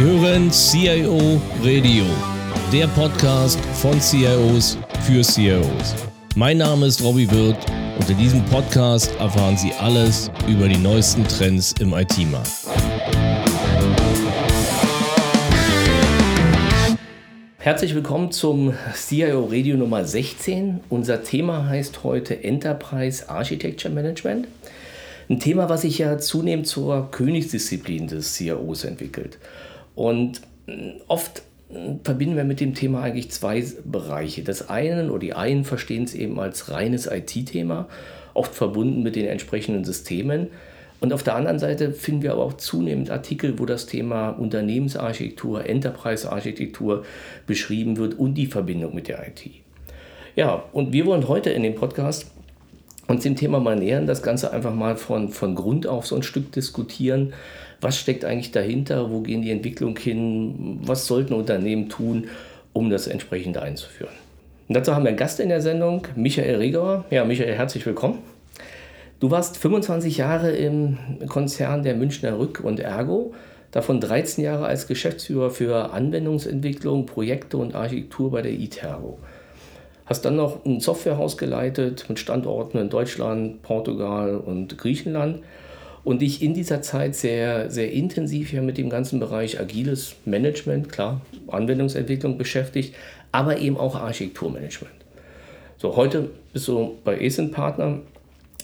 Sie 0.00 0.06
hören 0.06 0.50
CIO 0.50 1.42
Radio, 1.62 2.06
der 2.72 2.86
Podcast 2.86 3.60
von 3.82 4.00
CIOs 4.00 4.78
für 5.02 5.20
CIOs. 5.20 5.94
Mein 6.34 6.56
Name 6.56 6.86
ist 6.86 7.04
Robbie 7.04 7.30
Wirth 7.30 7.58
und 7.98 8.08
in 8.08 8.16
diesem 8.16 8.42
Podcast 8.46 9.14
erfahren 9.20 9.58
Sie 9.58 9.74
alles 9.74 10.30
über 10.48 10.68
die 10.68 10.78
neuesten 10.78 11.22
Trends 11.24 11.74
im 11.80 11.92
IT-Markt. 11.92 12.50
Herzlich 17.58 17.94
willkommen 17.94 18.32
zum 18.32 18.72
CIO 18.94 19.48
Radio 19.50 19.76
Nummer 19.76 20.06
16. 20.06 20.80
Unser 20.88 21.24
Thema 21.24 21.68
heißt 21.68 22.04
heute 22.04 22.42
Enterprise 22.42 23.28
Architecture 23.28 23.92
Management. 23.92 24.48
Ein 25.28 25.40
Thema, 25.40 25.68
was 25.68 25.82
sich 25.82 25.98
ja 25.98 26.16
zunehmend 26.16 26.66
zur 26.66 27.10
Königsdisziplin 27.10 28.06
des 28.06 28.32
CIOs 28.32 28.84
entwickelt. 28.84 29.36
Und 29.94 30.40
mm, 30.66 31.00
oft 31.08 31.42
mm, 31.70 31.96
verbinden 32.04 32.36
wir 32.36 32.44
mit 32.44 32.60
dem 32.60 32.74
Thema 32.74 33.02
eigentlich 33.02 33.30
zwei 33.30 33.64
Bereiche. 33.84 34.42
Das 34.42 34.68
eine 34.68 35.10
oder 35.10 35.18
die 35.18 35.34
einen 35.34 35.64
verstehen 35.64 36.04
es 36.04 36.14
eben 36.14 36.38
als 36.38 36.70
reines 36.70 37.06
IT-Thema, 37.06 37.88
oft 38.34 38.54
verbunden 38.54 39.02
mit 39.02 39.16
den 39.16 39.26
entsprechenden 39.26 39.84
Systemen. 39.84 40.48
Und 41.00 41.14
auf 41.14 41.22
der 41.22 41.34
anderen 41.34 41.58
Seite 41.58 41.92
finden 41.92 42.22
wir 42.22 42.32
aber 42.32 42.44
auch 42.44 42.54
zunehmend 42.54 43.10
Artikel, 43.10 43.58
wo 43.58 43.64
das 43.64 43.86
Thema 43.86 44.30
Unternehmensarchitektur, 44.30 45.66
Enterprise-Architektur 45.66 47.04
beschrieben 47.46 47.96
wird 47.96 48.18
und 48.18 48.34
die 48.34 48.46
Verbindung 48.46 48.94
mit 48.94 49.08
der 49.08 49.26
IT. 49.26 49.50
Ja, 50.36 50.64
und 50.72 50.92
wir 50.92 51.06
wollen 51.06 51.26
heute 51.26 51.50
in 51.50 51.62
dem 51.62 51.74
Podcast 51.74 52.30
uns 53.08 53.24
dem 53.24 53.34
Thema 53.34 53.60
mal 53.60 53.76
nähern, 53.76 54.06
das 54.06 54.22
Ganze 54.22 54.52
einfach 54.52 54.74
mal 54.74 54.96
von, 54.96 55.30
von 55.30 55.54
Grund 55.54 55.86
auf 55.86 56.06
so 56.06 56.16
ein 56.16 56.22
Stück 56.22 56.52
diskutieren. 56.52 57.32
Was 57.80 57.98
steckt 57.98 58.24
eigentlich 58.24 58.52
dahinter? 58.52 59.10
Wo 59.10 59.20
gehen 59.20 59.42
die 59.42 59.50
Entwicklungen 59.50 59.96
hin? 59.96 60.80
Was 60.82 61.06
sollten 61.06 61.32
Unternehmen 61.32 61.88
tun, 61.88 62.28
um 62.72 62.90
das 62.90 63.06
entsprechend 63.06 63.56
einzuführen? 63.56 64.12
Und 64.68 64.74
dazu 64.76 64.94
haben 64.94 65.04
wir 65.04 65.08
einen 65.08 65.16
Gast 65.16 65.40
in 65.40 65.48
der 65.48 65.62
Sendung, 65.62 66.06
Michael 66.14 66.56
Regauer. 66.56 67.04
Ja, 67.10 67.24
Michael, 67.24 67.54
herzlich 67.54 67.84
willkommen. 67.86 68.18
Du 69.18 69.30
warst 69.30 69.56
25 69.56 70.18
Jahre 70.18 70.52
im 70.52 70.96
Konzern 71.28 71.82
der 71.82 71.94
Münchner 71.94 72.38
Rück 72.38 72.60
und 72.62 72.80
Ergo, 72.80 73.34
davon 73.70 74.00
13 74.00 74.44
Jahre 74.44 74.66
als 74.66 74.86
Geschäftsführer 74.86 75.50
für 75.50 75.92
Anwendungsentwicklung, 75.92 77.06
Projekte 77.06 77.56
und 77.56 77.74
Architektur 77.74 78.30
bei 78.30 78.42
der 78.42 78.52
ITERGO. 78.52 79.18
Hast 80.06 80.24
dann 80.24 80.36
noch 80.36 80.64
ein 80.64 80.80
Softwarehaus 80.80 81.36
geleitet 81.36 82.06
mit 82.08 82.18
Standorten 82.18 82.78
in 82.78 82.90
Deutschland, 82.90 83.62
Portugal 83.62 84.36
und 84.36 84.76
Griechenland 84.76 85.40
und 86.04 86.22
dich 86.22 86.42
in 86.42 86.54
dieser 86.54 86.82
Zeit 86.82 87.14
sehr, 87.14 87.70
sehr 87.70 87.92
intensiv 87.92 88.52
ja 88.52 88.62
mit 88.62 88.78
dem 88.78 88.90
ganzen 88.90 89.20
Bereich 89.20 89.60
agiles 89.60 90.16
Management, 90.24 90.90
klar, 90.90 91.20
Anwendungsentwicklung 91.48 92.38
beschäftigt, 92.38 92.94
aber 93.32 93.58
eben 93.58 93.76
auch 93.76 93.94
Architekturmanagement. 93.96 94.94
So, 95.76 95.96
heute 95.96 96.30
bist 96.52 96.68
du 96.68 96.98
bei 97.04 97.18
ESIN 97.18 97.50
Partner 97.50 98.00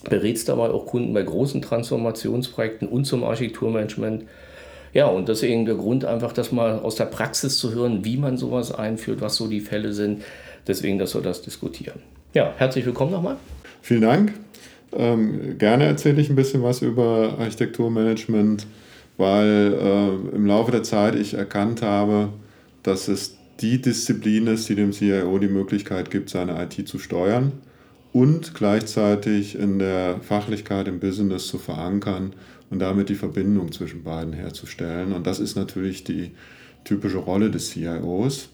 berätst 0.08 0.48
dabei 0.48 0.68
auch 0.68 0.86
Kunden 0.86 1.12
bei 1.12 1.22
großen 1.22 1.62
Transformationsprojekten 1.62 2.88
und 2.88 3.04
zum 3.04 3.24
Architekturmanagement. 3.24 4.24
Ja, 4.92 5.06
und 5.06 5.28
deswegen 5.28 5.66
der 5.66 5.74
Grund 5.74 6.04
einfach, 6.04 6.32
das 6.32 6.52
mal 6.52 6.78
aus 6.78 6.94
der 6.96 7.06
Praxis 7.06 7.58
zu 7.58 7.74
hören, 7.74 8.04
wie 8.04 8.16
man 8.16 8.36
sowas 8.38 8.72
einführt, 8.72 9.20
was 9.20 9.36
so 9.36 9.46
die 9.46 9.60
Fälle 9.60 9.92
sind. 9.92 10.22
Deswegen, 10.66 10.98
dass 10.98 11.14
wir 11.14 11.22
das 11.22 11.42
diskutieren. 11.42 12.00
Ja, 12.34 12.52
herzlich 12.56 12.86
willkommen 12.86 13.12
nochmal. 13.12 13.36
Vielen 13.82 14.02
Dank. 14.02 14.32
Ähm, 14.96 15.58
gerne 15.58 15.84
erzähle 15.84 16.20
ich 16.20 16.30
ein 16.30 16.36
bisschen 16.36 16.62
was 16.62 16.82
über 16.82 17.36
Architekturmanagement, 17.38 18.66
weil 19.16 19.74
äh, 19.80 20.36
im 20.36 20.46
Laufe 20.46 20.72
der 20.72 20.82
Zeit 20.82 21.14
ich 21.14 21.34
erkannt 21.34 21.82
habe, 21.82 22.30
dass 22.82 23.08
es 23.08 23.36
die 23.60 23.80
Disziplin 23.80 24.46
ist, 24.46 24.68
die 24.68 24.74
dem 24.74 24.92
CIO 24.92 25.38
die 25.38 25.48
Möglichkeit 25.48 26.10
gibt, 26.10 26.30
seine 26.30 26.62
IT 26.62 26.88
zu 26.88 26.98
steuern 26.98 27.52
und 28.12 28.54
gleichzeitig 28.54 29.58
in 29.58 29.78
der 29.78 30.20
Fachlichkeit 30.20 30.88
im 30.88 31.00
Business 31.00 31.46
zu 31.46 31.58
verankern 31.58 32.34
und 32.70 32.78
damit 32.78 33.08
die 33.08 33.14
Verbindung 33.14 33.72
zwischen 33.72 34.02
beiden 34.02 34.32
herzustellen. 34.32 35.12
Und 35.12 35.26
das 35.26 35.40
ist 35.40 35.56
natürlich 35.56 36.04
die 36.04 36.32
typische 36.84 37.18
Rolle 37.18 37.50
des 37.50 37.70
CIOs. 37.70 38.48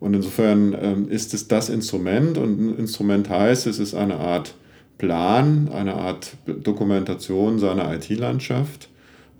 Und 0.00 0.14
insofern 0.14 0.76
ähm, 0.80 1.08
ist 1.08 1.32
es 1.32 1.48
das 1.48 1.68
Instrument 1.68 2.36
und 2.36 2.60
ein 2.60 2.78
Instrument 2.78 3.28
heißt, 3.28 3.66
es 3.66 3.78
ist 3.78 3.94
eine 3.94 4.16
Art 4.16 4.54
Plan, 5.02 5.68
eine 5.72 5.94
Art 5.94 6.36
Dokumentation 6.46 7.58
seiner 7.58 7.92
IT-Landschaft, 7.94 8.88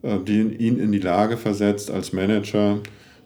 äh, 0.02 0.18
die 0.18 0.40
ihn 0.40 0.78
in 0.78 0.92
die 0.92 0.98
Lage 0.98 1.36
versetzt, 1.36 1.90
als 1.90 2.12
Manager 2.12 2.78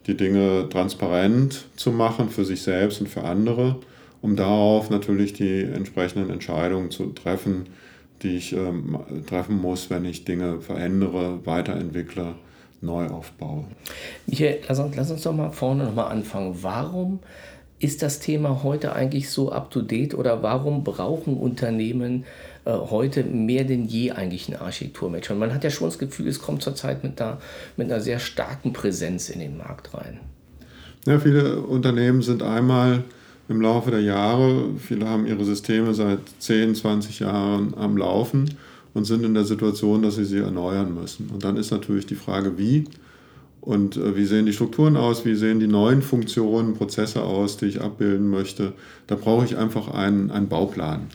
die 0.07 0.17
Dinge 0.17 0.69
transparent 0.71 1.67
zu 1.77 1.91
machen 1.91 2.31
für 2.31 2.45
sich 2.45 2.63
selbst 2.63 3.01
und 3.01 3.09
für 3.09 3.25
andere 3.25 3.81
um 4.27 4.35
darauf 4.35 4.91
natürlich 4.91 5.35
die 5.35 5.63
entsprechenden 5.63 6.31
Entscheidungen 6.31 6.91
zu 6.91 7.07
treffen, 7.13 7.67
die 8.23 8.37
ich 8.37 8.53
ähm, 8.53 8.99
treffen 9.27 9.57
muss, 9.61 9.89
wenn 9.89 10.05
ich 10.05 10.25
Dinge 10.25 10.61
verändere, 10.61 11.45
weiterentwickle, 11.45 12.35
neu 12.81 13.07
aufbaue. 13.07 13.65
Michael, 14.27 14.61
lass 14.69 14.79
uns, 14.81 14.97
lass 14.97 15.11
uns 15.13 15.23
doch 15.23 15.33
mal 15.33 15.51
vorne 15.51 15.85
nochmal 15.85 16.11
anfangen. 16.11 16.57
Warum 16.61 17.21
ist 17.79 18.03
das 18.03 18.21
Thema 18.21 18.63
heute 18.63 18.95
eigentlich 18.95 19.31
so 19.31 19.53
up-to-date 19.53 20.15
oder 20.15 20.43
warum 20.43 20.83
brauchen 20.83 21.37
Unternehmen 21.37 22.25
äh, 22.65 22.73
heute 22.73 23.23
mehr 23.25 23.65
denn 23.65 23.85
je 23.85 24.13
eigentlich 24.13 24.49
ein 24.49 24.57
Architekturmatch? 24.57 25.31
Und 25.31 25.39
man 25.39 25.53
hat 25.53 25.63
ja 25.63 25.71
schon 25.71 25.89
das 25.89 25.99
Gefühl, 25.99 26.29
es 26.29 26.41
kommt 26.41 26.63
zurzeit 26.63 27.05
mit 27.05 27.21
einer, 27.21 27.39
mit 27.77 27.91
einer 27.91 28.01
sehr 28.01 28.19
starken 28.19 28.73
Präsenz 28.73 29.29
in 29.29 29.41
den 29.41 29.59
Markt 29.59 29.93
rein. 29.93 30.21
Ja, 31.07 31.19
viele 31.21 31.61
Unternehmen 31.61 32.23
sind 32.23 32.43
einmal 32.43 33.05
im 33.49 33.61
Laufe 33.61 33.91
der 33.91 34.01
Jahre. 34.01 34.71
Viele 34.79 35.07
haben 35.07 35.27
ihre 35.27 35.45
Systeme 35.45 35.95
seit 35.95 36.21
10, 36.39 36.75
20 36.75 37.21
Jahren 37.21 37.75
am 37.77 37.97
Laufen 37.97 38.57
und 38.95 39.05
sind 39.05 39.25
in 39.25 39.35
der 39.35 39.45
Situation, 39.45 40.03
dass 40.03 40.17
sie 40.17 40.25
sie 40.25 40.39
erneuern 40.39 40.95
müssen. 40.95 41.29
Und 41.29 41.45
dann 41.45 41.57
ist 41.57 41.71
natürlich 41.71 42.07
die 42.07 42.15
Frage, 42.15 42.59
wie 42.59 42.87
und 43.67 43.99
äh, 43.99 44.17
wie 44.17 44.25
sehen 44.25 44.47
die 44.47 44.55
Strukturen 44.55 44.97
aus, 44.97 45.27
wie 45.27 45.35
sehen 45.35 45.61
die 45.61 45.67
neuen 45.67 46.01
Funktionen, 46.01 46.73
Prozesse 46.73 47.23
aus, 47.23 47.59
die 47.59 47.67
ich 47.67 47.83
abbilden 47.83 48.31
möchte. 48.31 48.73
Da 49.07 49.17
brauche 49.17 49.45
ich 49.45 49.59
einfach 49.59 49.89
einen, 49.89 50.31
einen 50.31 50.49
Bauplan. 50.49 51.09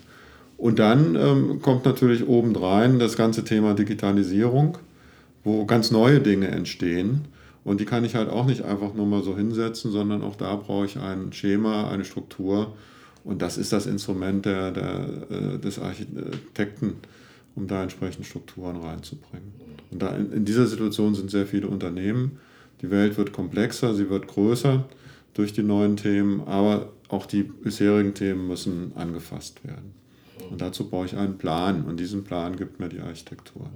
Und 0.57 0.78
dann 0.78 1.16
ähm, 1.16 1.59
kommt 1.63 1.85
natürlich 1.85 2.28
obendrein 2.28 3.00
das 3.00 3.17
ganze 3.17 3.44
Thema 3.44 3.73
Digitalisierung, 3.73 4.78
wo 5.44 5.66
ganz 5.66 5.90
neue 5.90 6.19
Dinge 6.19 6.50
entstehen 6.50 7.22
und 7.63 7.79
die 7.79 7.85
kann 7.85 8.03
ich 8.03 8.16
halt 8.16 8.29
auch 8.29 8.45
nicht 8.45 8.63
einfach 8.63 8.94
nur 8.94 9.06
mal 9.06 9.23
so 9.23 9.38
hinsetzen, 9.38 9.91
sondern 9.91 10.23
auch 10.23 10.35
da 10.35 10.56
brauche 10.56 10.85
ich 10.85 10.97
ein 10.97 11.31
Schema, 11.31 11.90
eine 11.90 12.06
Struktur. 12.06 12.75
Und 13.23 13.41
das 13.44 13.57
ist 13.57 13.72
das 13.72 13.85
Instrument 13.85 14.45
der, 14.45 14.72
der, 14.72 15.06
äh, 15.29 15.59
des 15.59 15.78
Architekten, 15.78 16.95
um 17.56 17.67
da 17.67 17.84
entsprechend 17.84 18.25
Strukturen 18.25 18.78
reinzubringen. 18.78 19.51
Und 19.91 20.01
da 20.01 20.16
in, 20.16 20.31
in 20.31 20.45
dieser 20.45 20.67
Situation 20.67 21.16
sind 21.16 21.31
sehr 21.31 21.45
viele 21.45 21.67
Unternehmen. 21.67 22.39
Die 22.81 22.89
Welt 22.89 23.17
wird 23.17 23.34
komplexer, 23.34 23.94
sie 23.94 24.09
wird 24.09 24.28
größer 24.28 24.85
durch 25.34 25.53
die 25.53 25.63
neuen 25.63 25.97
Themen, 25.97 26.41
aber 26.41 26.90
auch 27.09 27.25
die 27.25 27.44
bisherigen 27.44 28.13
Themen 28.13 28.47
müssen 28.47 28.94
angefasst 28.95 29.66
werden. 29.66 29.94
Und 30.50 30.61
dazu 30.61 30.90
brauche 30.90 31.06
ich 31.06 31.16
einen 31.16 31.38
Plan 31.38 31.84
und 31.85 32.00
diesen 32.00 32.23
Plan 32.23 32.56
gibt 32.56 32.79
mir 32.79 32.90
die 32.90 33.00
Architektur. 33.00 33.69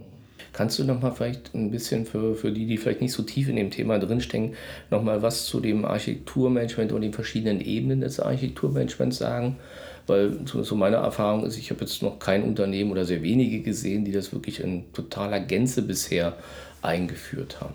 Kannst 0.52 0.80
du 0.80 0.86
noch 0.86 1.02
mal 1.02 1.12
vielleicht 1.12 1.54
ein 1.54 1.70
bisschen 1.70 2.06
für, 2.06 2.34
für 2.36 2.52
die, 2.52 2.66
die 2.66 2.78
vielleicht 2.78 3.02
nicht 3.02 3.12
so 3.12 3.24
tief 3.24 3.50
in 3.50 3.58
dem 3.58 3.72
Thema 3.72 4.00
drinstecken, 4.00 4.54
noch 4.90 5.04
mal 5.04 5.22
was 5.22 5.46
zu 5.46 5.60
dem 5.60 5.84
Architekturmanagement 5.84 6.94
und 6.94 7.02
den 7.02 7.14
verschiedenen 7.14 7.60
Ebenen 7.60 8.02
des 8.02 8.20
Architekturmanagements 8.20 9.18
sagen? 9.18 9.58
Weil 10.08 10.40
so, 10.46 10.64
so 10.64 10.76
meine 10.76 10.98
Erfahrung 10.98 11.46
ist, 11.46 11.58
ich 11.58 11.72
habe 11.72 11.82
jetzt 11.82 12.02
noch 12.02 12.20
kein 12.20 12.44
Unternehmen 12.44 12.92
oder 12.92 13.06
sehr 13.06 13.24
wenige 13.24 13.62
gesehen, 13.62 14.06
die 14.06 14.12
das 14.12 14.32
wirklich 14.34 14.60
in 14.60 14.92
totaler 14.94 15.40
Gänze 15.40 15.82
bisher 15.82 16.38
eingeführt 16.82 17.60
haben. 17.62 17.74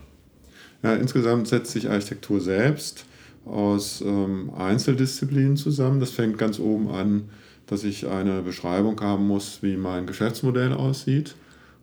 Ja, 0.83 0.95
insgesamt 0.95 1.49
setzt 1.49 1.73
sich 1.73 1.89
Architektur 1.91 2.41
selbst 2.41 3.05
aus 3.45 4.01
ähm, 4.01 4.51
Einzeldisziplinen 4.57 5.57
zusammen. 5.57 6.01
Das 6.01 6.11
fängt 6.11 6.39
ganz 6.39 6.59
oben 6.59 6.91
an, 6.91 7.29
dass 7.67 7.85
ich 7.85 8.07
eine 8.07 8.43
Beschreibung 8.43 9.01
haben 9.01 9.27
muss, 9.27 9.63
wie 9.63 9.77
mein 9.77 10.07
Geschäftsmodell 10.07 10.73
aussieht 10.73 11.35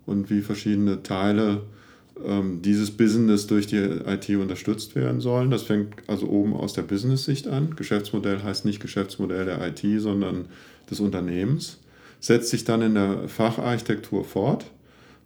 und 0.06 0.30
wie 0.30 0.42
verschiedene 0.42 1.04
Teile 1.04 1.62
ähm, 2.26 2.62
dieses 2.62 2.92
Business 2.92 3.48
durch 3.48 3.68
die 3.68 3.78
IT 3.78 4.30
unterstützt 4.30 4.96
werden 4.96 5.22
sollen. 5.22 5.50
Das 5.50 5.64
fängt 5.64 5.96
also 6.08 6.28
oben 6.28 6.54
aus 6.54 6.74
der 6.74 6.84
Business-Sicht 6.84 7.48
an. 7.48 7.76
Geschäftsmodell 7.76 8.42
heißt 8.44 8.66
nicht 8.66 8.80
Geschäftsmodell 8.80 9.46
der 9.46 9.66
IT, 9.68 10.02
sondern 10.02 10.46
des 10.90 11.00
Unternehmens. 11.00 11.80
Setzt 12.20 12.50
sich 12.50 12.64
dann 12.64 12.82
in 12.82 12.96
der 12.96 13.28
Facharchitektur 13.28 14.24
fort, 14.24 14.66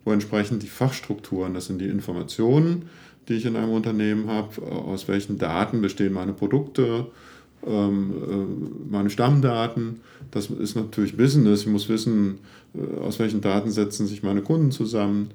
wo 0.03 0.11
entsprechend 0.11 0.63
die 0.63 0.67
Fachstrukturen, 0.67 1.53
das 1.53 1.67
sind 1.67 1.79
die 1.79 1.87
Informationen, 1.87 2.89
die 3.27 3.35
ich 3.35 3.45
in 3.45 3.55
einem 3.55 3.71
Unternehmen 3.71 4.27
habe, 4.27 4.61
aus 4.63 5.07
welchen 5.07 5.37
Daten 5.37 5.81
bestehen 5.81 6.13
meine 6.13 6.33
Produkte, 6.33 7.07
ähm, 7.65 8.13
äh, 8.27 8.91
meine 8.91 9.09
Stammdaten. 9.09 10.01
Das 10.31 10.47
ist 10.47 10.75
natürlich 10.75 11.15
Business. 11.15 11.61
Ich 11.61 11.67
muss 11.67 11.89
wissen, 11.89 12.39
äh, 12.73 12.99
aus 12.99 13.19
welchen 13.19 13.41
Daten 13.41 13.71
setzen 13.71 14.07
sich 14.07 14.23
meine 14.23 14.41
Kunden 14.41 14.71
zusammen. 14.71 15.29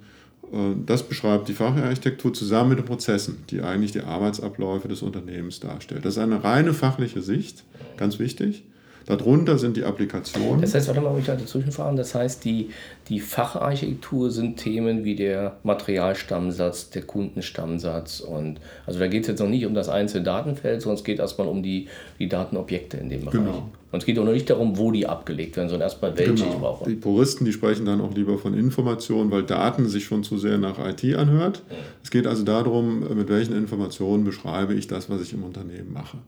Äh, 0.53 0.75
das 0.85 1.03
beschreibt 1.03 1.49
die 1.49 1.55
Facharchitektur 1.55 2.33
zusammen 2.33 2.71
mit 2.71 2.79
den 2.79 2.85
Prozessen, 2.85 3.45
die 3.51 3.63
eigentlich 3.63 3.93
die 3.93 4.03
Arbeitsabläufe 4.03 4.89
des 4.89 5.03
Unternehmens 5.03 5.61
darstellt. 5.61 6.05
Das 6.05 6.15
ist 6.17 6.23
eine 6.23 6.43
reine 6.45 6.75
fachliche 6.75 7.23
Sicht, 7.23 7.65
ganz 7.97 8.19
wichtig. 8.19 8.65
Darunter 9.07 9.57
sind 9.57 9.77
die 9.77 9.85
Applikationen. 9.85 10.61
Das 10.61 10.75
heißt, 10.75 10.89
warte 10.89 11.01
mal, 11.01 11.17
ich 11.17 11.27
da 11.27 11.37
dazwischen 11.37 11.71
fahren. 11.71 11.95
Das 11.95 12.17
heißt, 12.17 12.45
die, 12.45 12.71
die 13.09 13.21
Facharchitektur 13.21 14.33
sind 14.33 14.57
Themen 14.57 15.05
wie 15.05 15.15
der 15.15 15.59
Materialstammsatz, 15.63 16.91
der 16.91 17.03
Kundenstammsatz. 17.03 18.19
Und 18.19 18.59
also 18.85 18.99
da 18.99 19.07
geht 19.07 19.23
es 19.23 19.29
jetzt 19.29 19.39
noch 19.39 19.49
nicht 19.49 19.65
um 19.65 19.75
das 19.75 19.89
einzelne 19.89 20.25
Datenfeld, 20.25 20.83
sondern 20.83 20.99
es 20.99 21.05
geht 21.05 21.21
erstmal 21.21 21.47
um 21.47 21.63
die, 21.63 21.87
die 22.19 22.29
Datenobjekte 22.29 22.97
in 22.97 23.09
dem 23.09 23.21
Bereich. 23.21 23.35
Genau. 23.35 23.69
Und 23.93 24.01
es 24.01 24.07
geht 24.07 24.19
auch 24.19 24.25
noch 24.25 24.33
nicht 24.33 24.51
darum, 24.51 24.77
wo 24.79 24.91
die 24.91 25.07
abgelegt 25.07 25.57
werden, 25.57 25.69
sondern 25.69 25.87
erstmal 25.87 26.17
welche 26.19 26.35
genau. 26.35 26.53
ich 26.53 26.59
brauche. 26.59 26.91
Die 26.91 26.97
Puristen, 26.97 27.45
die 27.45 27.53
sprechen 27.53 27.87
dann 27.87 28.01
auch 28.01 28.13
lieber 28.15 28.37
von 28.37 28.53
Informationen, 28.53 29.31
weil 29.31 29.45
Daten 29.45 29.89
sich 29.89 30.05
schon 30.05 30.25
zu 30.25 30.39
sehr 30.39 30.59
nach 30.59 30.79
IT 30.79 31.05
anhört. 31.15 31.63
Ja. 31.71 31.77
Es 32.03 32.11
geht 32.11 32.27
also 32.27 32.43
darum, 32.43 33.01
mit 33.17 33.29
welchen 33.29 33.57
Informationen 33.57 34.25
beschreibe 34.25 34.75
ich 34.75 34.89
das, 34.89 35.09
was 35.09 35.23
ich 35.23 35.33
im 35.33 35.45
Unternehmen 35.45 35.93
mache. 35.93 36.19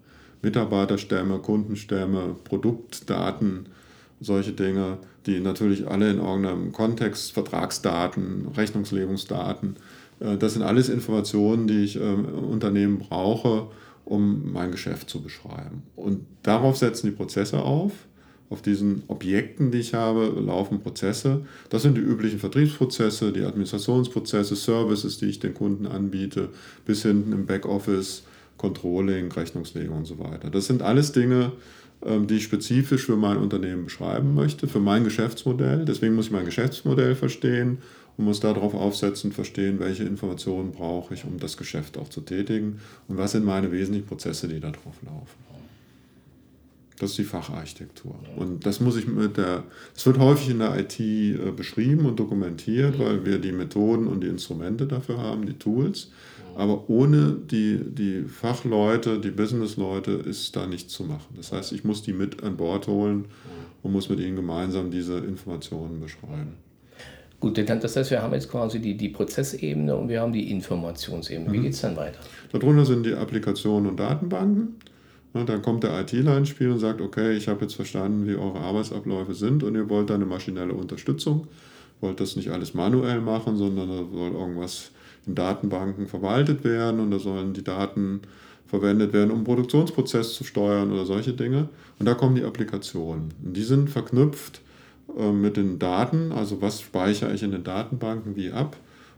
Mitarbeiterstämme, 0.40 1.38
Kundenstämme, 1.40 2.36
Produktdaten, 2.44 3.66
solche 4.20 4.52
Dinge, 4.52 4.98
die 5.26 5.40
natürlich 5.40 5.88
alle 5.88 6.10
in 6.10 6.18
irgendeinem 6.18 6.72
Kontext, 6.72 7.32
Vertragsdaten, 7.32 8.48
Rechnungslegungsdaten, 8.56 9.76
äh, 10.20 10.36
das 10.36 10.54
sind 10.54 10.62
alles 10.62 10.88
Informationen, 10.88 11.66
die 11.66 11.84
ich 11.84 11.96
im 11.96 12.02
ähm, 12.02 12.44
Unternehmen 12.50 12.98
brauche, 12.98 13.68
um 14.08 14.52
mein 14.52 14.70
Geschäft 14.70 15.10
zu 15.10 15.20
beschreiben. 15.20 15.82
Und 15.94 16.24
darauf 16.42 16.78
setzen 16.78 17.08
die 17.08 17.16
Prozesse 17.16 17.60
auf. 17.60 17.92
Auf 18.50 18.62
diesen 18.62 19.02
Objekten, 19.08 19.70
die 19.70 19.78
ich 19.78 19.92
habe, 19.92 20.32
laufen 20.40 20.80
Prozesse. 20.80 21.42
Das 21.68 21.82
sind 21.82 21.98
die 21.98 22.00
üblichen 22.00 22.38
Vertriebsprozesse, 22.38 23.30
die 23.30 23.42
Administrationsprozesse, 23.42 24.56
Services, 24.56 25.18
die 25.18 25.26
ich 25.26 25.38
den 25.38 25.52
Kunden 25.52 25.86
anbiete, 25.86 26.48
bis 26.86 27.02
hinten 27.02 27.32
im 27.32 27.44
Backoffice 27.44 28.22
Controlling, 28.56 29.30
Rechnungslegung 29.30 29.98
und 29.98 30.06
so 30.06 30.18
weiter. 30.18 30.48
Das 30.48 30.66
sind 30.66 30.80
alles 30.80 31.12
Dinge, 31.12 31.52
ähm, 32.02 32.26
die 32.26 32.36
ich 32.36 32.44
spezifisch 32.44 33.04
für 33.04 33.16
mein 33.16 33.36
Unternehmen 33.36 33.84
beschreiben 33.84 34.34
möchte, 34.34 34.66
für 34.66 34.80
mein 34.80 35.04
Geschäftsmodell. 35.04 35.84
Deswegen 35.84 36.14
muss 36.14 36.26
ich 36.26 36.32
mein 36.32 36.46
Geschäftsmodell 36.46 37.14
verstehen 37.14 37.78
und 38.18 38.24
muss 38.24 38.40
darauf 38.40 38.74
aufsetzen, 38.74 39.32
verstehen, 39.32 39.78
welche 39.78 40.02
Informationen 40.02 40.72
brauche 40.72 41.14
ich, 41.14 41.24
um 41.24 41.38
das 41.38 41.56
Geschäft 41.56 41.96
auch 41.96 42.08
zu 42.08 42.20
tätigen 42.20 42.80
und 43.06 43.16
was 43.16 43.32
sind 43.32 43.44
meine 43.44 43.72
wesentlichen 43.72 44.06
Prozesse, 44.06 44.48
die 44.48 44.60
darauf 44.60 45.00
laufen. 45.06 45.48
Das 46.98 47.10
ist 47.10 47.18
die 47.18 47.24
Facharchitektur. 47.24 48.16
Und 48.36 48.66
das 48.66 48.80
muss 48.80 48.96
ich 48.96 49.06
mit 49.06 49.36
der, 49.36 49.62
das 49.94 50.04
wird 50.04 50.18
häufig 50.18 50.50
in 50.50 50.58
der 50.58 50.76
IT 50.80 50.98
äh, 50.98 51.52
beschrieben 51.56 52.06
und 52.06 52.18
dokumentiert, 52.18 52.98
weil 52.98 53.24
wir 53.24 53.38
die 53.38 53.52
Methoden 53.52 54.08
und 54.08 54.22
die 54.22 54.26
Instrumente 54.26 54.84
dafür 54.88 55.18
haben, 55.18 55.46
die 55.46 55.54
Tools. 55.54 56.10
Aber 56.56 56.90
ohne 56.90 57.36
die, 57.48 57.78
die 57.84 58.24
Fachleute, 58.24 59.20
die 59.20 59.30
Businessleute 59.30 60.10
ist 60.10 60.56
da 60.56 60.66
nichts 60.66 60.92
zu 60.92 61.04
machen. 61.04 61.36
Das 61.36 61.52
heißt, 61.52 61.72
ich 61.72 61.84
muss 61.84 62.02
die 62.02 62.12
mit 62.12 62.42
an 62.42 62.56
Bord 62.56 62.88
holen 62.88 63.26
und 63.84 63.92
muss 63.92 64.08
mit 64.08 64.18
ihnen 64.18 64.34
gemeinsam 64.34 64.90
diese 64.90 65.18
Informationen 65.18 66.00
beschreiben. 66.00 66.54
Gut, 67.40 67.56
das 67.56 67.96
heißt, 67.96 68.10
wir 68.10 68.20
haben 68.20 68.34
jetzt 68.34 68.50
quasi 68.50 68.80
die, 68.80 68.96
die 68.96 69.10
Prozessebene 69.10 69.94
und 69.94 70.08
wir 70.08 70.20
haben 70.20 70.32
die 70.32 70.50
Informationsebene. 70.50 71.52
Wie 71.52 71.58
mhm. 71.58 71.62
geht 71.62 71.72
es 71.72 71.80
dann 71.80 71.96
weiter? 71.96 72.18
Darunter 72.52 72.84
sind 72.84 73.06
die 73.06 73.14
Applikationen 73.14 73.90
und 73.90 74.00
Datenbanken. 74.00 74.74
dann 75.32 75.62
kommt 75.62 75.84
der 75.84 76.00
ITler 76.00 76.36
ins 76.36 76.48
Spiel 76.48 76.70
und 76.70 76.80
sagt, 76.80 77.00
okay, 77.00 77.36
ich 77.36 77.46
habe 77.46 77.62
jetzt 77.62 77.74
verstanden, 77.74 78.26
wie 78.26 78.34
eure 78.34 78.58
Arbeitsabläufe 78.58 79.34
sind 79.34 79.62
und 79.62 79.76
ihr 79.76 79.88
wollt 79.88 80.10
da 80.10 80.16
eine 80.16 80.26
maschinelle 80.26 80.72
Unterstützung. 80.72 81.46
Wollt 82.00 82.18
das 82.18 82.34
nicht 82.34 82.50
alles 82.50 82.74
manuell 82.74 83.20
machen, 83.20 83.56
sondern 83.56 83.88
da 83.88 84.04
soll 84.12 84.32
irgendwas 84.32 84.90
in 85.26 85.36
Datenbanken 85.36 86.08
verwaltet 86.08 86.64
werden 86.64 86.98
und 86.98 87.12
da 87.12 87.20
sollen 87.20 87.52
die 87.52 87.62
Daten 87.62 88.20
verwendet 88.66 89.12
werden, 89.12 89.30
um 89.30 89.44
Produktionsprozess 89.44 90.34
zu 90.34 90.42
steuern 90.42 90.92
oder 90.92 91.06
solche 91.06 91.34
Dinge. 91.34 91.68
Und 92.00 92.06
da 92.06 92.14
kommen 92.14 92.34
die 92.34 92.44
Applikationen. 92.44 93.32
Und 93.44 93.56
die 93.56 93.62
sind 93.62 93.90
verknüpft 93.90 94.60
äh, 95.16 95.32
mit 95.32 95.56
den 95.56 95.78
Daten, 95.78 96.32
also 96.32 96.60
was 96.60 96.80
speichere 96.80 97.32
ich 97.32 97.42
in 97.42 97.52
den 97.52 97.64
Datenbanken 97.64 98.36
wie 98.36 98.50
ab 98.50 98.76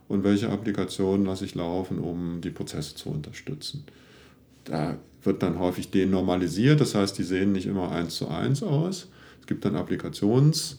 und 0.08 0.24
welche 0.24 0.50
Applikationen 0.50 1.26
lasse 1.26 1.44
ich 1.44 1.54
laufen, 1.54 1.98
um 1.98 2.40
die 2.40 2.50
Prozesse 2.50 2.94
zu 2.94 3.10
unterstützen. 3.10 3.84
Da 4.64 4.96
wird 5.22 5.42
dann 5.42 5.58
häufig 5.58 5.90
denormalisiert, 5.90 6.80
das 6.80 6.94
heißt, 6.94 7.16
die 7.18 7.22
sehen 7.22 7.52
nicht 7.52 7.66
immer 7.66 7.90
eins 7.90 8.16
zu 8.16 8.28
eins 8.28 8.62
aus. 8.62 9.08
Es 9.40 9.46
gibt 9.46 9.64
dann 9.64 9.76
Applikations- 9.76 10.76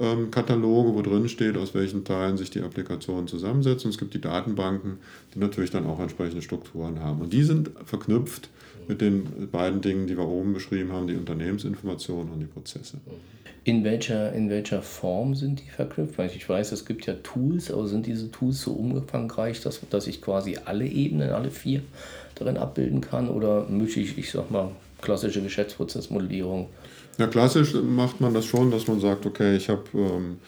ähm, 0.00 0.30
Kataloge, 0.30 0.94
wo 0.94 1.02
drin 1.02 1.28
steht, 1.28 1.56
aus 1.56 1.74
welchen 1.74 2.04
Teilen 2.04 2.36
sich 2.36 2.50
die 2.50 2.60
Applikationen 2.60 3.28
zusammensetzen. 3.28 3.86
Und 3.86 3.90
es 3.92 3.98
gibt 3.98 4.14
die 4.14 4.20
Datenbanken, 4.20 4.98
die 5.34 5.38
natürlich 5.38 5.70
dann 5.70 5.86
auch 5.86 6.00
entsprechende 6.00 6.42
Strukturen 6.42 7.00
haben. 7.00 7.20
Und 7.20 7.32
die 7.32 7.42
sind 7.42 7.70
verknüpft 7.84 8.48
mit 8.88 9.00
den 9.00 9.48
beiden 9.52 9.80
Dingen, 9.80 10.06
die 10.06 10.16
wir 10.16 10.26
oben 10.26 10.52
beschrieben 10.52 10.92
haben, 10.92 11.06
die 11.06 11.14
Unternehmensinformationen 11.14 12.32
und 12.32 12.40
die 12.40 12.46
Prozesse. 12.46 12.98
In 13.62 13.84
welcher, 13.84 14.32
in 14.32 14.48
welcher 14.48 14.80
Form 14.80 15.34
sind 15.34 15.60
die 15.60 15.70
verknüpft? 15.70 16.18
Ich 16.34 16.48
weiß, 16.48 16.72
es 16.72 16.86
gibt 16.86 17.06
ja 17.06 17.14
Tools, 17.22 17.70
aber 17.70 17.86
sind 17.86 18.06
diese 18.06 18.30
Tools 18.30 18.62
so 18.62 18.72
umfangreich, 18.72 19.60
dass, 19.60 19.80
dass 19.90 20.06
ich 20.06 20.22
quasi 20.22 20.56
alle 20.64 20.86
Ebenen, 20.86 21.30
alle 21.30 21.50
vier 21.50 21.82
darin 22.36 22.56
abbilden 22.56 23.02
kann? 23.02 23.28
Oder 23.28 23.68
möchte 23.68 24.00
ich, 24.00 24.16
ich 24.16 24.30
sag 24.30 24.50
mal, 24.50 24.70
klassische 25.00 25.42
Geschäftsprozessmodellierung 25.42 26.68
ja, 27.20 27.26
klassisch 27.26 27.74
macht 27.74 28.20
man 28.22 28.32
das 28.32 28.46
schon, 28.46 28.70
dass 28.70 28.88
man 28.88 28.98
sagt, 28.98 29.26
okay, 29.26 29.54
ich 29.54 29.68
habe 29.68 29.84
ähm, 29.94 30.38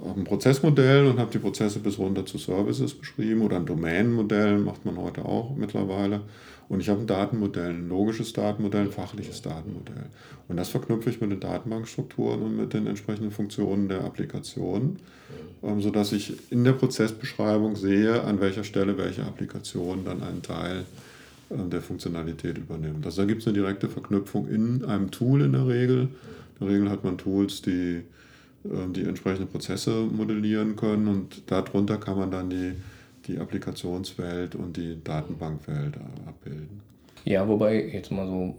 ein 0.00 0.22
Prozessmodell 0.22 1.06
und 1.06 1.18
habe 1.18 1.32
die 1.32 1.40
Prozesse 1.40 1.80
bis 1.80 1.98
runter 1.98 2.24
zu 2.24 2.38
Services 2.38 2.94
beschrieben 2.94 3.42
oder 3.42 3.56
ein 3.56 3.66
Domänenmodell 3.66 4.58
macht 4.58 4.84
man 4.84 4.96
heute 4.96 5.24
auch 5.24 5.56
mittlerweile. 5.56 6.20
Und 6.68 6.78
ich 6.78 6.88
habe 6.88 7.00
ein 7.00 7.08
Datenmodell, 7.08 7.70
ein 7.70 7.88
logisches 7.88 8.32
Datenmodell, 8.32 8.82
ein 8.82 8.92
fachliches 8.92 9.42
Datenmodell. 9.42 10.06
Und 10.46 10.56
das 10.56 10.68
verknüpfe 10.68 11.10
ich 11.10 11.20
mit 11.20 11.32
den 11.32 11.40
Datenbankstrukturen 11.40 12.42
und 12.42 12.56
mit 12.56 12.74
den 12.74 12.86
entsprechenden 12.86 13.32
Funktionen 13.32 13.88
der 13.88 14.04
Applikation, 14.04 15.00
ähm, 15.64 15.82
sodass 15.82 16.12
ich 16.12 16.52
in 16.52 16.62
der 16.62 16.74
Prozessbeschreibung 16.74 17.74
sehe, 17.74 18.22
an 18.22 18.40
welcher 18.40 18.62
Stelle 18.62 18.96
welche 18.98 19.24
Applikation 19.24 20.04
dann 20.04 20.22
einen 20.22 20.42
Teil 20.42 20.82
äh, 20.82 21.09
der 21.50 21.80
Funktionalität 21.80 22.58
übernimmt. 22.58 23.04
Also 23.04 23.22
da 23.22 23.26
gibt 23.26 23.42
es 23.42 23.48
eine 23.48 23.54
direkte 23.54 23.88
Verknüpfung 23.88 24.48
in 24.48 24.84
einem 24.84 25.10
Tool 25.10 25.42
in 25.42 25.52
der 25.52 25.66
Regel. 25.66 26.08
In 26.58 26.66
der 26.66 26.68
Regel 26.68 26.90
hat 26.90 27.04
man 27.04 27.18
Tools, 27.18 27.60
die 27.62 28.02
äh, 28.64 28.92
die 28.94 29.04
entsprechenden 29.04 29.48
Prozesse 29.48 29.90
modellieren 29.90 30.76
können 30.76 31.08
und 31.08 31.42
darunter 31.50 31.96
kann 31.96 32.18
man 32.18 32.30
dann 32.30 32.50
die, 32.50 32.74
die 33.26 33.38
Applikationswelt 33.38 34.54
und 34.54 34.76
die 34.76 35.02
Datenbankwelt 35.02 35.96
abbilden. 36.26 36.80
Ja, 37.24 37.46
wobei, 37.46 37.84
jetzt 37.90 38.10
mal 38.10 38.26
so, 38.26 38.54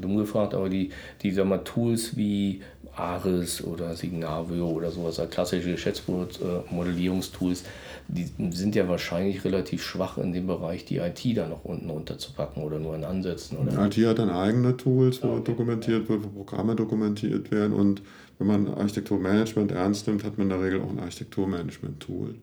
dumm 0.00 0.16
gefragt, 0.16 0.54
aber 0.54 0.68
die, 0.68 0.90
die 1.22 1.30
sag 1.30 1.46
mal, 1.46 1.58
Tools 1.58 2.16
wie 2.16 2.60
Ares 2.94 3.64
oder 3.64 3.94
Signavio 3.96 4.68
oder 4.68 4.90
sowas, 4.90 5.20
klassische 5.30 5.72
Geschäftsmodellierungstools, 5.72 7.64
die 8.12 8.28
sind 8.50 8.74
ja 8.74 8.88
wahrscheinlich 8.88 9.44
relativ 9.44 9.82
schwach 9.82 10.18
in 10.18 10.32
dem 10.32 10.46
Bereich, 10.46 10.84
die 10.84 10.98
IT 10.98 11.24
da 11.34 11.48
noch 11.48 11.64
unten 11.64 11.88
runterzupacken 11.88 12.62
oder 12.62 12.78
nur 12.78 12.94
in 12.94 13.04
Ansätzen. 13.04 13.56
Oder? 13.56 13.86
IT 13.86 13.96
hat 14.06 14.18
dann 14.18 14.30
eigene 14.30 14.76
Tools, 14.76 15.22
wo 15.22 15.28
okay. 15.28 15.44
dokumentiert 15.44 16.08
wird, 16.08 16.22
wo 16.24 16.28
Programme 16.28 16.76
dokumentiert 16.76 17.50
werden 17.50 17.72
und 17.72 18.02
wenn 18.38 18.46
man 18.46 18.68
Architekturmanagement 18.74 19.72
ernst 19.72 20.06
nimmt, 20.08 20.24
hat 20.24 20.36
man 20.36 20.50
in 20.50 20.50
der 20.50 20.62
Regel 20.62 20.82
auch 20.82 20.90
ein 20.90 20.98
Architekturmanagement-Tool. 20.98 22.28
Mhm. 22.28 22.36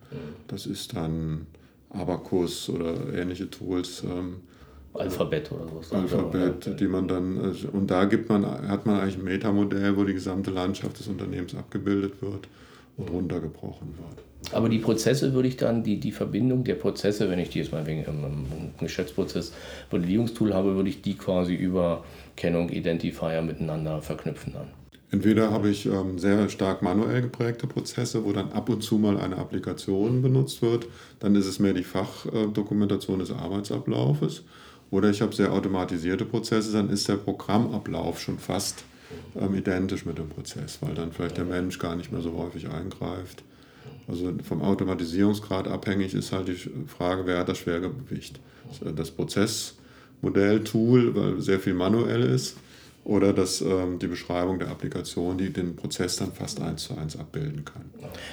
Das 0.47 0.65
ist 0.65 0.95
dann 0.95 1.45
Abacus 1.89 2.69
oder 2.69 2.95
ähnliche 3.13 3.49
Tools. 3.49 4.03
Ähm, 4.03 4.37
Alphabet 4.93 5.51
oder 5.51 5.67
so. 5.81 5.95
Alphabet, 5.95 6.79
die 6.79 6.87
man 6.87 7.07
dann, 7.07 7.37
also, 7.37 7.67
und 7.69 7.91
da 7.91 8.05
gibt 8.05 8.29
man, 8.29 8.43
hat 8.45 8.85
man 8.85 8.99
eigentlich 8.99 9.17
ein 9.17 9.23
Metamodell, 9.23 9.95
wo 9.97 10.03
die 10.03 10.13
gesamte 10.13 10.51
Landschaft 10.51 10.99
des 10.99 11.07
Unternehmens 11.07 11.53
abgebildet 11.53 12.21
wird 12.21 12.47
und 12.99 13.09
runtergebrochen 13.09 13.87
wird. 13.97 14.53
Aber 14.53 14.69
die 14.69 14.79
Prozesse 14.79 15.33
würde 15.33 15.47
ich 15.47 15.57
dann, 15.57 15.83
die, 15.83 15.99
die 15.99 16.11
Verbindung 16.11 16.63
der 16.63 16.75
Prozesse, 16.75 17.29
wenn 17.29 17.39
ich 17.39 17.49
die 17.49 17.59
jetzt 17.59 17.71
mal 17.71 17.85
wegen 17.85 18.05
einem 18.05 18.45
Geschäftsprozess 18.79 19.53
Modellierungstool 19.91 20.53
habe, 20.53 20.75
würde 20.75 20.89
ich 20.89 21.01
die 21.01 21.15
quasi 21.15 21.55
über 21.55 22.03
Kennung, 22.35 22.69
Identifier 22.69 23.41
miteinander 23.41 24.01
verknüpfen 24.01 24.53
dann. 24.53 24.67
Entweder 25.11 25.51
habe 25.51 25.69
ich 25.69 25.87
ähm, 25.87 26.19
sehr 26.19 26.49
stark 26.49 26.83
manuell 26.83 27.23
geprägte 27.23 27.65
Prozesse, 27.65 28.23
wo 28.25 28.31
dann 28.31 28.51
ab 28.51 28.69
und 28.69 28.81
zu 28.81 28.99
mal 28.99 29.17
eine 29.17 29.37
Applikation 29.37 30.21
benutzt 30.21 30.61
wird. 30.61 30.87
Dann 31.19 31.35
ist 31.35 31.47
es 31.47 31.59
mehr 31.59 31.73
die 31.73 31.83
Fachdokumentation 31.83 33.19
des 33.19 33.31
Arbeitsablaufes. 33.31 34.43
Oder 34.91 35.09
ich 35.09 35.21
habe 35.21 35.35
sehr 35.35 35.51
automatisierte 35.51 36.25
Prozesse, 36.25 36.71
dann 36.71 36.89
ist 36.89 37.07
der 37.07 37.15
Programmablauf 37.15 38.19
schon 38.19 38.39
fast 38.39 38.83
ähm, 39.39 39.55
identisch 39.55 40.05
mit 40.05 40.17
dem 40.17 40.29
Prozess, 40.29 40.79
weil 40.81 40.95
dann 40.95 41.11
vielleicht 41.11 41.37
der 41.37 41.45
Mensch 41.45 41.77
gar 41.79 41.95
nicht 41.95 42.11
mehr 42.11 42.21
so 42.21 42.37
häufig 42.37 42.69
eingreift. 42.69 43.43
Also 44.07 44.33
vom 44.43 44.61
Automatisierungsgrad 44.61 45.67
abhängig 45.67 46.13
ist 46.13 46.31
halt 46.31 46.47
die 46.47 46.57
Frage, 46.87 47.25
wer 47.25 47.39
hat 47.39 47.49
das 47.49 47.57
Schwergewicht. 47.59 48.39
Das 48.95 49.11
Prozessmodell-Tool, 49.11 51.15
weil 51.15 51.41
sehr 51.41 51.59
viel 51.59 51.75
manuell 51.75 52.23
ist, 52.23 52.57
oder 53.03 53.33
das, 53.33 53.61
ähm, 53.61 53.99
die 53.99 54.07
Beschreibung 54.07 54.59
der 54.59 54.69
Applikation, 54.69 55.37
die 55.37 55.51
den 55.51 55.75
Prozess 55.75 56.15
dann 56.17 56.31
fast 56.31 56.61
eins 56.61 56.83
zu 56.83 56.97
eins 56.97 57.17
abbilden 57.17 57.65
kann. 57.65 57.85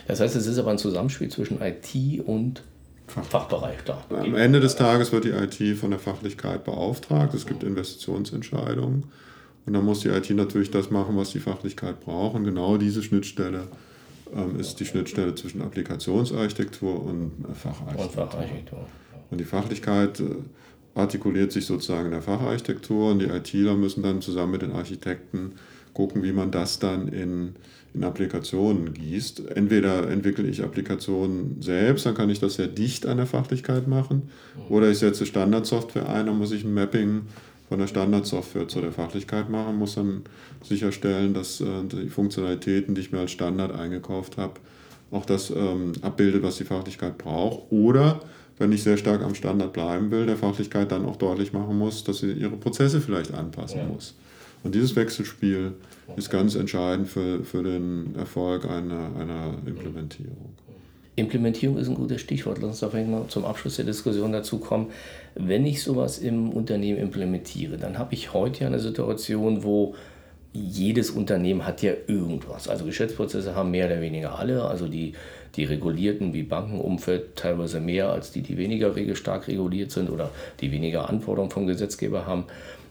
Das 0.07 0.21
heißt, 0.21 0.37
es 0.37 0.47
ist 0.47 0.59
aber 0.59 0.71
ein 0.71 0.79
Zusammenspiel 0.79 1.31
zwischen 1.31 1.61
IT 1.61 2.21
und 2.27 2.63
Fachbereich 3.07 3.79
da. 3.85 4.05
Am 4.11 4.35
Ende 4.35 4.61
des 4.61 4.77
Tages 4.77 5.13
wird 5.13 5.25
die 5.25 5.31
IT 5.31 5.79
von 5.79 5.91
der 5.91 6.01
Fachlichkeit 6.01 6.65
beauftragt. 6.65 7.35
Es 7.35 7.47
gibt 7.47 7.63
Investitionsentscheidungen. 7.63 9.05
Und 9.67 9.73
dann 9.73 9.85
muss 9.85 10.01
die 10.01 10.09
IT 10.09 10.31
natürlich 10.31 10.71
das 10.71 10.91
machen, 10.91 11.17
was 11.17 11.31
die 11.31 11.41
Fachlichkeit 11.41 12.01
braucht. 12.01 12.37
Und 12.37 12.45
genau 12.45 12.77
diese 12.77 13.03
Schnittstelle 13.03 13.65
ähm, 14.35 14.59
ist 14.59 14.79
die 14.81 14.87
Schnittstelle 14.87 15.35
zwischen 15.35 15.61
Applikationsarchitektur 15.61 17.05
und 17.05 17.33
Facharchitektur. 17.55 18.05
Und, 18.05 18.13
Facharchitektur. 18.13 18.87
und 19.31 19.39
die 19.39 19.45
Fachlichkeit 19.45 20.21
äh, 20.21 20.25
artikuliert 20.95 21.53
sich 21.53 21.67
sozusagen 21.67 22.07
in 22.07 22.13
der 22.13 22.23
Facharchitektur 22.23 23.11
und 23.11 23.19
die 23.19 23.27
ITler 23.27 23.75
müssen 23.75 24.03
dann 24.03 24.23
zusammen 24.23 24.53
mit 24.53 24.63
den 24.63 24.73
Architekten 24.73 25.53
gucken, 25.93 26.23
wie 26.23 26.33
man 26.33 26.51
das 26.51 26.79
dann 26.79 27.09
in, 27.09 27.55
in 27.95 28.05
Applikationen 28.05 28.95
gießt. 28.95 29.49
Entweder 29.55 30.09
entwickle 30.09 30.47
ich 30.47 30.63
Applikationen 30.63 31.61
selbst, 31.61 32.07
dann 32.07 32.15
kann 32.15 32.31
ich 32.31 32.39
das 32.39 32.55
sehr 32.55 32.67
dicht 32.67 33.07
an 33.07 33.17
der 33.17 33.27
Fachlichkeit 33.27 33.89
machen, 33.89 34.31
oder 34.69 34.91
ich 34.91 34.99
setze 34.99 35.27
Standardsoftware 35.27 36.09
ein, 36.09 36.27
dann 36.27 36.39
muss 36.39 36.53
ich 36.53 36.65
ein 36.65 36.75
Mapping 36.75 37.23
von 37.69 37.79
der 37.79 37.87
Standardsoftware 37.87 38.69
zu 38.69 38.81
der 38.81 38.93
Fachlichkeit 38.93 39.51
machen, 39.51 39.77
muss 39.77 39.95
dann 39.95 40.23
sicherstellen, 40.63 41.35
dass 41.35 41.61
äh, 41.61 41.65
die 41.85 42.09
Funktionalitäten, 42.09 42.95
die 42.95 43.01
ich 43.01 43.13
mir 43.13 43.21
als 43.21 43.33
Standard 43.33 43.73
eingekauft 43.73 44.37
habe, 44.37 44.55
auch 45.11 45.25
das 45.25 45.51
ähm, 45.51 45.93
abbildet, 46.03 46.43
was 46.43 46.57
die 46.57 46.65
Fachlichkeit 46.65 47.19
braucht. 47.19 47.71
Oder 47.71 48.21
wenn 48.59 48.73
ich 48.73 48.83
sehr 48.83 48.97
stark 48.97 49.23
am 49.23 49.35
Standard 49.35 49.73
bleiben 49.73 50.11
will, 50.11 50.27
der 50.27 50.37
Fachlichkeit 50.37 50.91
dann 50.91 51.05
auch 51.05 51.17
deutlich 51.17 51.53
machen 51.53 51.79
muss, 51.79 52.05
dass 52.05 52.19
sie 52.19 52.33
ihre 52.33 52.57
Prozesse 52.57 53.01
vielleicht 53.01 53.35
anpassen 53.35 53.79
ja. 53.79 53.87
muss. 53.87 54.15
Und 54.63 54.75
dieses 54.75 54.97
Wechselspiel 54.97 55.75
ist 56.17 56.31
ganz 56.31 56.55
entscheidend 56.55 57.09
für, 57.09 57.45
für 57.45 57.63
den 57.63 58.15
Erfolg 58.17 58.65
einer, 58.65 59.11
einer 59.17 59.55
Implementierung. 59.67 60.55
Implementierung 61.17 61.79
ist 61.79 61.89
ein 61.89 61.95
gutes 61.95 62.21
Stichwort. 62.21 62.59
Lass 62.61 62.83
uns 62.83 62.93
doch 62.93 62.93
mal 62.93 63.25
zum 63.29 63.47
Abschluss 63.47 63.77
der 63.77 63.87
Diskussion 63.87 64.33
dazu 64.33 64.59
kommen. 64.59 64.89
Wenn 65.35 65.65
ich 65.65 65.83
sowas 65.83 66.19
im 66.19 66.51
Unternehmen 66.51 66.99
implementiere, 66.99 67.79
dann 67.79 67.99
habe 67.99 68.15
ich 68.15 68.35
heute 68.35 68.61
ja 68.61 68.67
eine 68.67 68.79
Situation, 68.79 69.65
wo 69.65 69.95
jedes 70.53 71.11
Unternehmen 71.11 71.67
hat 71.67 71.83
ja 71.83 71.93
irgendwas. 72.07 72.69
Also 72.69 72.85
Geschäftsprozesse 72.85 73.55
haben 73.55 73.71
mehr 73.71 73.87
oder 73.87 74.01
weniger 74.01 74.39
alle. 74.39 74.65
Also 74.65 74.89
die, 74.89 75.15
die 75.57 75.65
regulierten 75.65 76.35
wie 76.35 76.43
Bankenumfeld 76.43 77.37
teilweise 77.37 77.81
mehr 77.81 78.11
als 78.11 78.31
die, 78.31 78.43
die 78.43 78.59
weniger 78.59 78.93
stark 79.15 79.49
reguliert 79.49 79.91
sind 79.91 80.11
oder 80.11 80.31
die 80.61 80.71
weniger 80.71 81.09
Anforderungen 81.09 81.51
vom 81.51 81.67
Gesetzgeber 81.67 82.27
haben. 82.27 82.45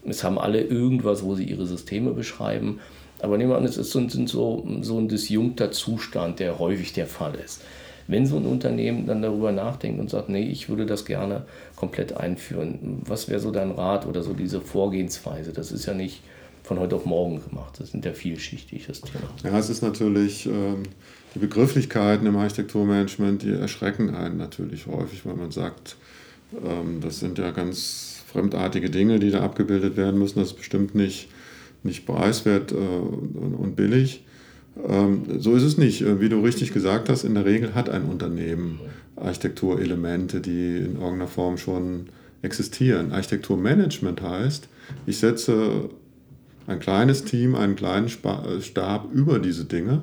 Es 0.04 0.24
haben 0.24 0.38
alle 0.38 0.62
irgendwas, 0.62 1.22
wo 1.22 1.36
sie 1.36 1.44
ihre 1.44 1.66
Systeme 1.66 2.12
beschreiben. 2.12 2.80
Aber 3.20 3.38
nehmen 3.38 3.50
wir 3.50 3.56
an, 3.56 3.64
es 3.64 3.76
ist 3.76 3.90
so, 3.90 4.06
so, 4.08 4.66
so 4.82 4.98
ein 4.98 5.08
disjunkter 5.08 5.70
Zustand, 5.70 6.38
der 6.40 6.58
häufig 6.58 6.92
der 6.92 7.06
Fall 7.06 7.34
ist. 7.36 7.62
Wenn 8.08 8.26
so 8.26 8.36
ein 8.36 8.46
Unternehmen 8.46 9.06
dann 9.06 9.22
darüber 9.22 9.52
nachdenkt 9.52 10.00
und 10.00 10.10
sagt, 10.10 10.28
nee, 10.28 10.48
ich 10.48 10.68
würde 10.68 10.86
das 10.86 11.04
gerne 11.04 11.46
komplett 11.74 12.16
einführen, 12.16 13.02
was 13.04 13.28
wäre 13.28 13.40
so 13.40 13.50
dein 13.50 13.70
Rat 13.70 14.06
oder 14.06 14.22
so 14.22 14.32
diese 14.32 14.60
Vorgehensweise? 14.60 15.52
Das 15.52 15.72
ist 15.72 15.86
ja 15.86 15.94
nicht 15.94 16.22
von 16.62 16.78
heute 16.80 16.96
auf 16.96 17.04
morgen 17.04 17.42
gemacht. 17.48 17.78
Das 17.78 17.92
sind 17.92 18.04
ja 18.04 18.12
vielschichtig, 18.12 18.86
das 18.86 19.00
Thema. 19.00 19.28
Ja, 19.44 19.58
es 19.58 19.70
ist 19.70 19.82
natürlich, 19.82 20.46
ähm, 20.46 20.82
die 21.34 21.38
Begrifflichkeiten 21.38 22.26
im 22.26 22.36
Architekturmanagement, 22.36 23.42
die 23.42 23.52
erschrecken 23.52 24.14
einen 24.14 24.36
natürlich 24.36 24.86
häufig, 24.86 25.24
weil 25.24 25.36
man 25.36 25.52
sagt, 25.52 25.96
ähm, 26.64 27.00
das 27.00 27.20
sind 27.20 27.38
ja 27.38 27.50
ganz 27.52 28.24
fremdartige 28.32 28.90
Dinge, 28.90 29.18
die 29.18 29.30
da 29.30 29.42
abgebildet 29.42 29.96
werden 29.96 30.18
müssen. 30.18 30.40
Das 30.40 30.48
ist 30.48 30.56
bestimmt 30.56 30.94
nicht, 30.94 31.28
nicht 31.82 32.04
preiswert 32.04 32.72
äh, 32.72 32.74
und, 32.74 33.54
und 33.54 33.76
billig. 33.76 34.24
Ähm, 34.84 35.22
so 35.38 35.54
ist 35.54 35.62
es 35.62 35.78
nicht. 35.78 36.02
Äh, 36.02 36.20
wie 36.20 36.28
du 36.28 36.40
richtig 36.40 36.72
gesagt 36.72 37.08
hast, 37.08 37.24
in 37.24 37.34
der 37.34 37.44
Regel 37.44 37.74
hat 37.74 37.88
ein 37.88 38.04
Unternehmen 38.04 38.80
Architekturelemente, 39.16 40.40
die 40.40 40.76
in 40.78 40.94
irgendeiner 40.96 41.28
Form 41.28 41.56
schon 41.56 42.06
existieren. 42.42 43.12
Architekturmanagement 43.12 44.20
heißt, 44.20 44.68
ich 45.06 45.18
setze 45.18 45.90
ein 46.66 46.80
kleines 46.80 47.24
Team, 47.24 47.54
einen 47.54 47.76
kleinen 47.76 48.06
äh, 48.06 48.60
Stab 48.60 49.12
über 49.12 49.38
diese 49.38 49.64
Dinge. 49.64 50.02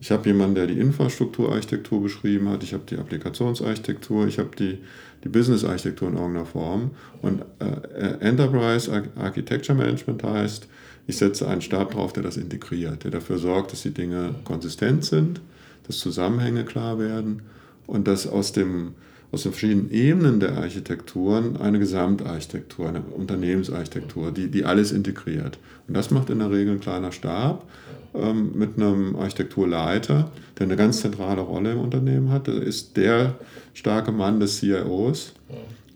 Ich 0.00 0.12
habe 0.12 0.28
jemanden, 0.28 0.54
der 0.54 0.68
die 0.68 0.78
Infrastrukturarchitektur 0.78 2.02
beschrieben 2.02 2.48
hat, 2.48 2.62
ich 2.62 2.72
habe 2.72 2.84
die 2.88 2.96
Applikationsarchitektur, 2.96 4.28
ich 4.28 4.38
habe 4.38 4.50
die, 4.56 4.78
die 5.24 5.28
Business-Architektur 5.28 6.08
in 6.08 6.14
irgendeiner 6.14 6.46
Form. 6.46 6.92
Und 7.20 7.42
äh, 7.58 8.20
Enterprise 8.20 8.90
Architecture 9.16 9.76
Management 9.76 10.22
heißt, 10.22 10.68
ich 11.08 11.16
setze 11.16 11.48
einen 11.48 11.62
Stab 11.62 11.92
drauf, 11.92 12.12
der 12.12 12.22
das 12.22 12.36
integriert, 12.36 13.02
der 13.02 13.10
dafür 13.10 13.38
sorgt, 13.38 13.72
dass 13.72 13.82
die 13.82 13.92
Dinge 13.92 14.34
konsistent 14.44 15.06
sind, 15.06 15.40
dass 15.86 15.98
Zusammenhänge 15.98 16.64
klar 16.64 16.98
werden 16.98 17.40
und 17.86 18.06
dass 18.06 18.26
aus, 18.26 18.52
dem, 18.52 18.92
aus 19.32 19.42
den 19.42 19.52
verschiedenen 19.52 19.90
Ebenen 19.90 20.38
der 20.38 20.58
Architekturen 20.58 21.56
eine 21.56 21.78
Gesamtarchitektur, 21.78 22.90
eine 22.90 23.00
Unternehmensarchitektur, 23.00 24.32
die, 24.32 24.48
die 24.48 24.66
alles 24.66 24.92
integriert. 24.92 25.58
Und 25.88 25.96
das 25.96 26.10
macht 26.10 26.28
in 26.28 26.40
der 26.40 26.50
Regel 26.50 26.74
ein 26.74 26.80
kleiner 26.80 27.10
Stab 27.10 27.66
ähm, 28.14 28.52
mit 28.54 28.76
einem 28.76 29.16
Architekturleiter, 29.16 30.30
der 30.58 30.66
eine 30.66 30.76
ganz 30.76 31.00
zentrale 31.00 31.40
Rolle 31.40 31.72
im 31.72 31.80
Unternehmen 31.80 32.30
hat. 32.30 32.48
Das 32.48 32.58
ist 32.58 32.98
der 32.98 33.36
starke 33.72 34.12
Mann 34.12 34.40
des 34.40 34.58
CIOs. 34.58 35.32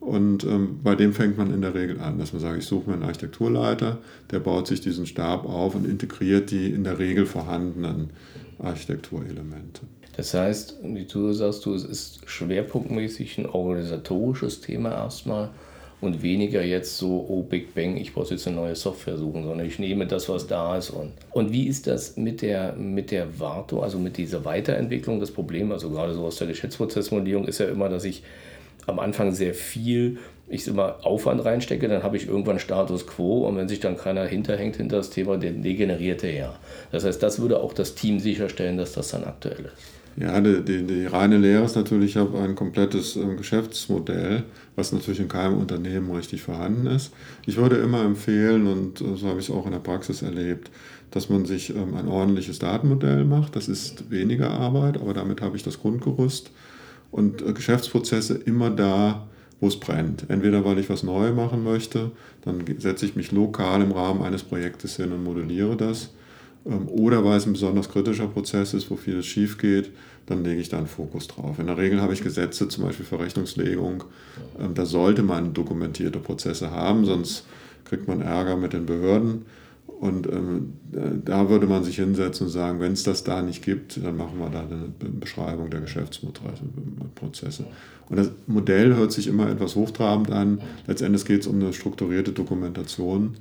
Und 0.02 0.42
ähm, 0.42 0.80
bei 0.82 0.97
dem 0.97 1.12
fängt 1.12 1.38
man 1.38 1.54
in 1.54 1.62
der 1.62 1.76
Regel 1.76 2.00
an, 2.00 2.18
dass 2.18 2.32
man 2.32 2.42
sagt, 2.42 2.59
ich 2.59 2.66
suche 2.66 2.90
mir 2.90 2.94
einen 2.94 3.04
Architekturleiter, 3.04 3.99
der 4.32 4.40
baut 4.40 4.66
sich 4.66 4.80
diesen 4.80 5.06
Stab 5.06 5.47
auf 5.47 5.76
und 5.76 5.87
integriert 5.87 6.50
die 6.50 6.71
in 6.71 6.82
der 6.82 6.99
Regel 6.99 7.25
vorhandenen 7.25 8.11
Architekturelemente. 8.59 9.82
Das 10.16 10.35
heißt, 10.35 10.78
wie 10.82 11.04
du 11.04 11.32
sagst, 11.32 11.64
du, 11.64 11.73
es 11.75 11.85
ist 11.85 12.28
schwerpunktmäßig 12.28 13.38
ein 13.38 13.47
organisatorisches 13.47 14.61
Thema 14.61 14.90
erstmal 14.90 15.50
und 16.00 16.21
weniger 16.21 16.64
jetzt 16.64 16.99
so, 16.99 17.25
oh 17.28 17.44
Big 17.44 17.73
Bang, 17.73 17.97
ich 17.97 18.16
muss 18.16 18.30
jetzt 18.30 18.49
eine 18.49 18.56
neue 18.56 18.75
Software 18.75 19.16
suchen, 19.16 19.44
sondern 19.44 19.64
ich 19.64 19.78
nehme 19.78 20.09
das, 20.09 20.28
was 20.28 20.49
da 20.49 20.76
ist. 20.76 20.90
Und, 20.90 21.12
und 21.30 21.52
wie 21.52 21.68
ist 21.68 21.87
das 21.87 22.16
mit 22.16 22.42
der, 22.42 22.73
mit 22.73 23.12
der 23.12 23.38
Wartung, 23.38 23.85
also 23.85 24.00
mit 24.00 24.16
dieser 24.16 24.44
Weiterentwicklung? 24.44 25.21
Das 25.21 25.30
Problem, 25.30 25.71
also 25.71 25.90
gerade 25.90 26.12
so 26.12 26.25
aus 26.25 26.37
der 26.38 26.49
Geschäftsprozessmodellierung, 26.49 27.47
ist 27.47 27.61
ja 27.61 27.66
immer, 27.66 27.88
dass 27.88 28.02
ich 28.02 28.25
am 28.86 28.98
Anfang 28.98 29.32
sehr 29.32 29.54
viel 29.54 30.18
ich 30.52 30.68
immer 30.68 30.96
Aufwand 31.06 31.44
reinstecke, 31.44 31.88
dann 31.88 32.02
habe 32.02 32.18
ich 32.18 32.28
irgendwann 32.28 32.58
Status 32.58 33.06
quo 33.06 33.46
und 33.46 33.56
wenn 33.56 33.68
sich 33.68 33.80
dann 33.80 33.96
keiner 33.96 34.26
hinterhängt 34.26 34.76
hinter 34.76 34.96
das 34.96 35.08
Thema, 35.08 35.38
degeneriert 35.38 36.22
er 36.24 36.34
ja. 36.34 36.54
Das 36.90 37.04
heißt, 37.04 37.22
das 37.22 37.40
würde 37.40 37.60
auch 37.60 37.72
das 37.72 37.94
Team 37.94 38.20
sicherstellen, 38.20 38.76
dass 38.76 38.92
das 38.92 39.08
dann 39.08 39.24
aktuell 39.24 39.64
ist. 39.66 40.02
Ja, 40.16 40.38
die, 40.42 40.62
die, 40.62 40.82
die 40.82 41.06
reine 41.06 41.38
Lehre 41.38 41.64
ist 41.64 41.74
natürlich 41.74 42.10
ich 42.10 42.16
habe 42.18 42.38
ein 42.38 42.54
komplettes 42.54 43.16
äh, 43.16 43.34
Geschäftsmodell, 43.34 44.42
was 44.76 44.92
natürlich 44.92 45.20
in 45.20 45.28
keinem 45.28 45.56
Unternehmen 45.56 46.10
richtig 46.14 46.42
vorhanden 46.42 46.86
ist. 46.86 47.12
Ich 47.46 47.56
würde 47.56 47.76
immer 47.76 48.04
empfehlen, 48.04 48.66
und 48.66 49.00
äh, 49.00 49.16
so 49.16 49.28
habe 49.28 49.40
ich 49.40 49.48
es 49.48 49.54
auch 49.54 49.64
in 49.64 49.72
der 49.72 49.78
Praxis 49.78 50.20
erlebt, 50.20 50.70
dass 51.12 51.30
man 51.30 51.46
sich 51.46 51.70
ähm, 51.70 51.94
ein 51.94 52.08
ordentliches 52.08 52.58
Datenmodell 52.58 53.24
macht. 53.24 53.56
Das 53.56 53.68
ist 53.68 54.10
weniger 54.10 54.50
Arbeit, 54.50 55.00
aber 55.00 55.14
damit 55.14 55.40
habe 55.40 55.56
ich 55.56 55.62
das 55.62 55.80
Grundgerüst 55.80 56.50
und 57.12 57.42
äh, 57.42 57.52
Geschäftsprozesse 57.52 58.35
immer 58.35 58.71
da, 58.71 59.28
wo 59.61 59.69
es 59.69 59.78
brennt. 59.78 60.25
Entweder 60.28 60.64
weil 60.64 60.81
ich 60.81 60.90
was 60.90 61.04
neu 61.04 61.33
machen 61.33 61.62
möchte, 61.62 62.11
dann 62.45 62.64
setze 62.78 63.07
ich 63.07 63.14
mich 63.14 63.31
lokal 63.31 63.81
im 63.83 63.92
Rahmen 63.92 64.23
eines 64.23 64.42
Projektes 64.42 64.97
hin 64.97 65.12
und 65.12 65.23
modelliere 65.23 65.76
das. 65.76 66.11
Ähm, 66.66 66.88
oder 66.88 67.25
weil 67.25 67.38
es 67.38 67.47
ein 67.47 67.52
besonders 67.52 67.88
kritischer 67.88 68.26
Prozess 68.26 68.75
ist, 68.75 68.90
wo 68.90 68.97
vieles 68.97 69.26
schief 69.26 69.59
geht, 69.59 69.90
dann 70.26 70.42
lege 70.42 70.61
ich 70.61 70.69
da 70.69 70.78
einen 70.78 70.87
Fokus 70.87 71.28
drauf. 71.28 71.59
In 71.59 71.66
der 71.66 71.78
Regel 71.78 72.00
habe 72.00 72.12
ich 72.12 72.23
Gesetze, 72.23 72.69
zum 72.69 72.85
Beispiel 72.85 73.07
für 73.07 73.21
Rechnungslegung. 73.21 74.04
Ähm, 74.59 74.75
da 74.75 74.87
sollte 74.87 75.23
man 75.23 75.54
dokumentierte 75.54 76.19
Prozesse 76.19 76.71
haben, 76.71 77.04
sonst 77.04 77.47
kriegt 77.85 78.09
man 78.09 78.21
Ärger 78.21 78.57
mit 78.57 78.73
den 78.73 78.87
Behörden. 78.87 79.45
Und 80.02 80.26
ähm, 80.26 80.73
da 81.25 81.49
würde 81.49 81.68
man 81.68 81.85
sich 81.85 81.94
hinsetzen 81.94 82.49
und 82.49 82.52
sagen, 82.52 82.80
wenn 82.80 82.90
es 82.90 83.04
das 83.04 83.23
da 83.23 83.40
nicht 83.40 83.64
gibt, 83.64 84.04
dann 84.04 84.16
machen 84.16 84.40
wir 84.40 84.50
da 84.50 84.62
eine 84.62 84.90
Beschreibung 84.99 85.71
der 85.71 85.80
Geschäftsprozesse. 85.80 87.66
Und 88.09 88.16
das 88.16 88.32
Modell 88.49 88.97
hört 88.97 89.12
sich 89.12 89.28
immer 89.28 89.49
etwas 89.49 89.76
hochtrabend 89.76 90.32
an. 90.32 90.61
Letztendlich 90.88 91.25
geht 91.25 91.42
es 91.42 91.47
um 91.47 91.61
eine 91.61 91.73
strukturierte 91.73 92.32
Dokumentation. 92.32 93.37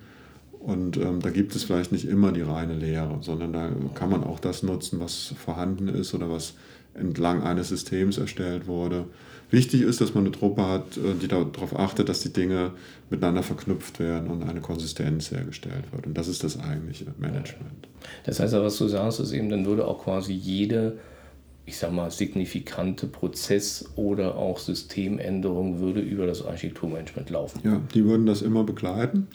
Und 0.59 0.97
ähm, 0.97 1.19
da 1.19 1.31
gibt 1.31 1.55
es 1.55 1.63
vielleicht 1.63 1.91
nicht 1.91 2.05
immer 2.05 2.31
die 2.31 2.41
reine 2.43 2.75
Lehre, 2.75 3.17
sondern 3.21 3.53
da 3.53 3.71
kann 3.95 4.11
man 4.11 4.23
auch 4.23 4.39
das 4.39 4.61
nutzen, 4.61 4.99
was 4.99 5.33
vorhanden 5.43 5.87
ist 5.87 6.13
oder 6.13 6.29
was 6.29 6.53
entlang 6.93 7.41
eines 7.41 7.69
Systems 7.69 8.19
erstellt 8.19 8.67
wurde. 8.67 9.05
Wichtig 9.51 9.81
ist, 9.81 9.99
dass 9.99 10.13
man 10.15 10.25
eine 10.25 10.31
Truppe 10.31 10.65
hat, 10.65 10.97
äh, 10.97 11.13
die 11.21 11.27
darauf 11.27 11.77
achtet, 11.77 12.09
dass 12.09 12.21
die 12.21 12.33
Dinge 12.33 12.71
miteinander 13.09 13.43
verknüpft 13.43 13.99
werden 13.99 14.29
und 14.29 14.43
eine 14.43 14.61
Konsistenz 14.61 15.29
hergestellt 15.29 15.91
wird. 15.91 16.07
Und 16.07 16.17
das 16.17 16.29
ist 16.29 16.43
das 16.43 16.57
eigentliche 16.59 17.05
Management. 17.19 17.87
Das 18.25 18.39
heißt, 18.39 18.53
was 18.53 18.77
du 18.77 18.87
sagst, 18.87 19.19
ist 19.19 19.33
eben, 19.33 19.49
dann 19.49 19.65
würde 19.65 19.85
auch 19.85 20.05
quasi 20.05 20.31
jede, 20.31 20.97
ich 21.65 21.77
sag 21.77 21.91
mal, 21.91 22.09
signifikante 22.09 23.07
Prozess- 23.07 23.89
oder 23.97 24.37
auch 24.37 24.57
Systemänderung 24.57 25.79
würde 25.79 25.99
über 25.99 26.25
das 26.25 26.45
Architekturmanagement 26.45 27.29
laufen. 27.29 27.59
Ja, 27.63 27.81
die 27.93 28.05
würden 28.05 28.25
das 28.25 28.41
immer 28.41 28.63
begleiten 28.63 29.27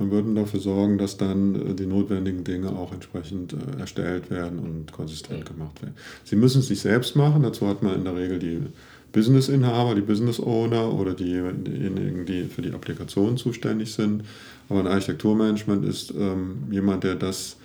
und 0.00 0.10
würden 0.10 0.34
dafür 0.34 0.60
sorgen, 0.60 0.98
dass 0.98 1.16
dann 1.16 1.54
äh, 1.54 1.74
die 1.74 1.86
notwendigen 1.86 2.42
Dinge 2.42 2.70
auch 2.70 2.92
entsprechend 2.92 3.52
äh, 3.52 3.78
erstellt 3.78 4.30
werden 4.30 4.58
und 4.58 4.90
konsistent 4.90 5.46
gemacht 5.46 5.80
werden. 5.80 5.94
Sie 6.24 6.36
müssen 6.36 6.60
es 6.60 6.70
nicht 6.70 6.80
selbst 6.80 7.14
machen, 7.14 7.44
dazu 7.44 7.68
hat 7.68 7.84
man 7.84 7.94
in 7.94 8.04
der 8.04 8.16
Regel 8.16 8.40
die 8.40 8.60
Business-Inhaber, 9.12 9.94
die 9.94 10.00
Business-Owner 10.02 10.92
oder 10.92 11.14
diejenigen, 11.14 12.26
die 12.26 12.44
für 12.44 12.62
die 12.62 12.72
Applikation 12.72 13.36
zuständig 13.36 13.92
sind. 13.92 14.24
Aber 14.68 14.80
ein 14.80 14.86
Architekturmanagement 14.86 15.84
ist 15.84 16.12
ähm, 16.16 16.68
jemand, 16.70 17.04
der 17.04 17.16
das 17.16 17.56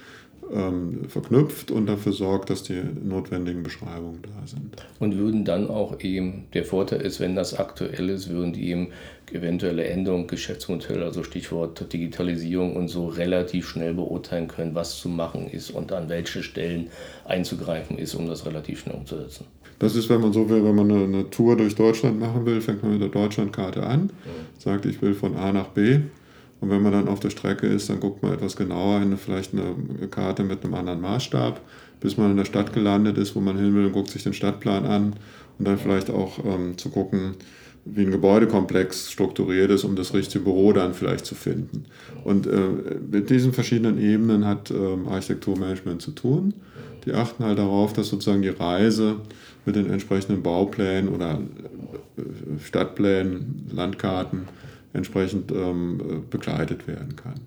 ähm, 0.54 1.06
verknüpft 1.08 1.72
und 1.72 1.88
dafür 1.88 2.14
sorgt, 2.14 2.50
dass 2.50 2.64
die 2.64 2.82
notwendigen 3.04 3.64
Beschreibungen 3.64 4.20
da 4.22 4.48
sind. 4.48 4.76
Und 5.00 5.18
würden 5.18 5.46
dann 5.46 5.70
auch 5.70 6.00
eben, 6.02 6.46
der 6.54 6.64
Vorteil 6.66 7.02
ist, 7.02 7.20
wenn 7.20 7.36
das 7.36 7.58
aktuell 7.58 8.10
ist, 8.10 8.30
würden 8.30 8.54
die 8.54 8.70
eben 8.70 8.90
eventuelle 9.32 9.86
Änderungen, 9.86 10.28
Geschäftsmodell, 10.28 11.04
also 11.04 11.24
Stichwort 11.24 11.92
Digitalisierung 11.92 12.76
und 12.76 12.88
so 12.88 13.08
relativ 13.08 13.68
schnell 13.68 13.94
beurteilen 13.94 14.48
können, 14.48 14.76
was 14.76 14.98
zu 15.00 15.10
machen 15.10 15.48
ist 15.48 15.72
und 15.72 15.92
an 15.92 16.10
welche 16.10 16.44
Stellen 16.44 16.90
einzugreifen 17.26 17.98
ist, 17.98 18.14
um 18.16 18.28
das 18.28 18.46
relativ 18.46 18.82
schnell 18.82 18.96
umzusetzen. 18.96 19.46
Das 19.80 19.96
ist, 19.96 20.10
wenn 20.10 20.22
man 20.22 20.32
so 20.32 20.50
will, 20.50 20.64
wenn 20.64 20.76
man 20.76 20.90
eine, 20.90 21.04
eine 21.04 21.30
Tour 21.30 21.58
durch 21.58 21.76
Deutschland 21.76 22.20
machen 22.20 22.46
will, 22.46 22.62
fängt 22.62 22.82
man 22.82 22.94
mit 22.94 23.02
der 23.02 23.10
Deutschlandkarte 23.10 23.84
an, 23.84 24.10
ja. 24.26 24.32
sagt, 24.58 24.86
ich 24.86 25.02
will 25.02 25.14
von 25.14 25.36
A 25.36 25.52
nach 25.52 25.68
B 25.68 26.00
und 26.66 26.72
wenn 26.72 26.82
man 26.82 26.94
dann 26.94 27.08
auf 27.08 27.20
der 27.20 27.30
Strecke 27.30 27.68
ist, 27.68 27.92
dann 27.92 28.00
guckt 28.00 28.24
man 28.24 28.34
etwas 28.34 28.56
genauer 28.56 29.00
in 29.00 29.16
vielleicht 29.18 29.54
eine 29.54 30.08
Karte 30.08 30.44
mit 30.44 30.64
einem 30.64 30.74
anderen 30.74 31.00
Maßstab, 31.00 31.62
bis 32.00 32.18
man 32.18 32.32
in 32.32 32.38
der 32.38 32.46
Stadt 32.46 32.74
gelandet 32.74 33.20
ist, 33.20 33.36
wo 33.36 33.40
man 33.40 33.56
hin 33.56 33.76
will 33.76 33.86
und 33.86 33.92
guckt 33.92 34.10
sich 34.10 34.24
den 34.24 34.34
Stadtplan 34.34 34.84
an 34.84 35.14
und 35.60 35.68
dann 35.68 35.78
vielleicht 35.78 36.10
auch 36.10 36.44
ähm, 36.44 36.76
zu 36.76 36.90
gucken, 36.90 37.36
wie 37.86 38.02
ein 38.02 38.10
Gebäudekomplex 38.10 39.12
strukturiert 39.12 39.70
ist, 39.70 39.84
um 39.84 39.96
das 39.96 40.16
richtige 40.16 40.44
Büro 40.44 40.74
dann 40.74 40.96
vielleicht 40.96 41.28
zu 41.28 41.36
finden. 41.36 41.86
Und 42.24 42.48
äh, 42.48 42.60
mit 43.12 43.30
diesen 43.30 43.54
verschiedenen 43.54 44.02
Ebenen 44.02 44.48
hat 44.48 44.72
ähm, 44.72 45.08
Architekturmanagement 45.08 46.02
zu 46.02 46.14
tun. 46.14 46.56
Die 47.06 47.14
achten 47.14 47.44
halt 47.44 47.60
darauf, 47.60 47.94
dass 47.94 48.10
sozusagen 48.10 48.42
die 48.42 48.50
Reise 48.50 49.18
mit 49.68 49.76
den 49.76 49.92
entsprechenden 49.92 50.42
Bauplänen 50.42 51.10
oder 51.10 51.40
äh, 52.18 52.22
Stadtplänen, 52.60 53.70
Landkarten 53.72 54.48
entsprechend 54.96 55.52
ähm, 55.52 56.26
begleitet 56.30 56.88
werden 56.88 57.16
kann. 57.16 57.40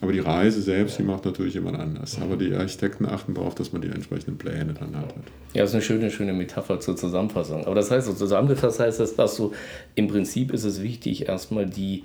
Aber 0.00 0.12
die 0.12 0.20
Reise 0.20 0.62
selbst, 0.62 0.98
die 0.98 1.02
macht 1.02 1.24
natürlich 1.24 1.54
jemand 1.54 1.78
anders. 1.78 2.20
Aber 2.20 2.36
die 2.36 2.54
Architekten 2.54 3.04
achten 3.06 3.34
darauf, 3.34 3.54
dass 3.54 3.72
man 3.72 3.82
die 3.82 3.88
entsprechenden 3.88 4.38
Pläne 4.38 4.72
dann 4.72 4.94
hat. 4.96 5.12
Ja, 5.54 5.62
das 5.62 5.70
ist 5.70 5.74
eine 5.74 5.82
schöne, 5.82 6.10
schöne 6.10 6.32
Metapher 6.32 6.78
zur 6.78 6.96
Zusammenfassung. 6.96 7.64
Aber 7.64 7.74
das 7.74 7.90
heißt, 7.90 8.06
so 8.06 8.12
zusammengefasst 8.12 8.78
heißt 8.78 9.00
das, 9.00 9.16
dass 9.16 9.34
so 9.34 9.52
im 9.96 10.06
Prinzip 10.06 10.52
ist 10.52 10.64
es 10.64 10.82
wichtig, 10.82 11.28
erstmal 11.28 11.66
die 11.66 12.04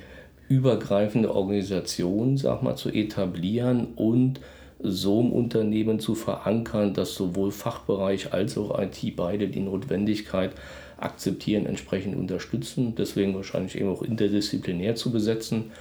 übergreifende 0.50 1.34
Organisation, 1.34 2.38
sag 2.38 2.64
mal, 2.64 2.76
zu 2.76 2.90
etablieren 2.90 3.90
und 3.96 4.40
so 4.80 5.22
im 5.22 5.32
Unternehmen 5.32 6.00
zu 6.00 6.16
verankern, 6.16 6.94
dass 6.94 7.16
sowohl 7.16 7.52
Fachbereich 7.52 8.34
als 8.34 8.58
auch 8.58 8.78
IT 8.80 9.16
beide 9.16 9.48
die 9.48 9.62
Notwendigkeit 9.62 10.52
akzeptieren, 11.04 11.66
entsprechend 11.66 12.16
unterstützen. 12.16 12.96
Deswegen 12.98 13.36
wahrscheinlich 13.36 13.76
eben 13.76 13.90
auch 13.90 14.02
interdisziplinär 14.02 14.96
zu 14.96 15.12
besetzen. 15.12 15.72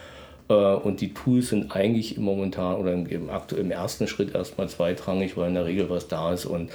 Äh, 0.48 0.54
und 0.54 1.00
die 1.00 1.14
Tools 1.14 1.48
sind 1.48 1.74
eigentlich 1.74 2.18
momentan 2.18 2.76
oder 2.76 2.92
im, 2.92 3.06
im 3.06 3.70
ersten 3.70 4.06
Schritt 4.06 4.34
erstmal 4.34 4.68
zweitrangig, 4.68 5.36
weil 5.36 5.48
in 5.48 5.54
der 5.54 5.66
Regel 5.66 5.88
was 5.90 6.08
da 6.08 6.32
ist 6.32 6.46
und 6.46 6.70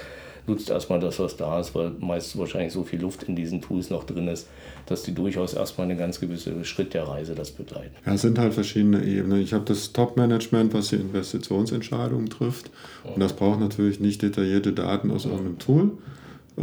nutzt 0.48 0.70
erstmal 0.70 0.98
das, 0.98 1.18
was 1.18 1.36
da 1.36 1.60
ist, 1.60 1.74
weil 1.74 1.92
meist 2.00 2.36
wahrscheinlich 2.38 2.72
so 2.72 2.82
viel 2.82 3.00
Luft 3.00 3.24
in 3.24 3.36
diesen 3.36 3.60
Tools 3.60 3.90
noch 3.90 4.04
drin 4.04 4.28
ist, 4.28 4.48
dass 4.86 5.02
die 5.02 5.12
durchaus 5.14 5.54
erstmal 5.54 5.86
einen 5.86 5.98
ganz 5.98 6.20
gewissen 6.20 6.64
Schritt 6.64 6.94
der 6.94 7.06
Reise 7.06 7.34
das 7.34 7.50
begleiten. 7.50 7.94
Ja, 8.06 8.14
es 8.14 8.22
sind 8.22 8.38
halt 8.38 8.54
verschiedene 8.54 9.04
Ebenen. 9.04 9.42
Ich 9.42 9.52
habe 9.52 9.64
das 9.66 9.92
Top-Management, 9.92 10.72
was 10.74 10.88
die 10.88 10.96
Investitionsentscheidungen 10.96 12.30
trifft. 12.30 12.70
Und 13.04 13.20
das 13.20 13.34
braucht 13.34 13.60
natürlich 13.60 14.00
nicht 14.00 14.22
detaillierte 14.22 14.72
Daten 14.72 15.10
aus 15.10 15.26
irgendeinem 15.26 15.58
Tool, 15.58 15.90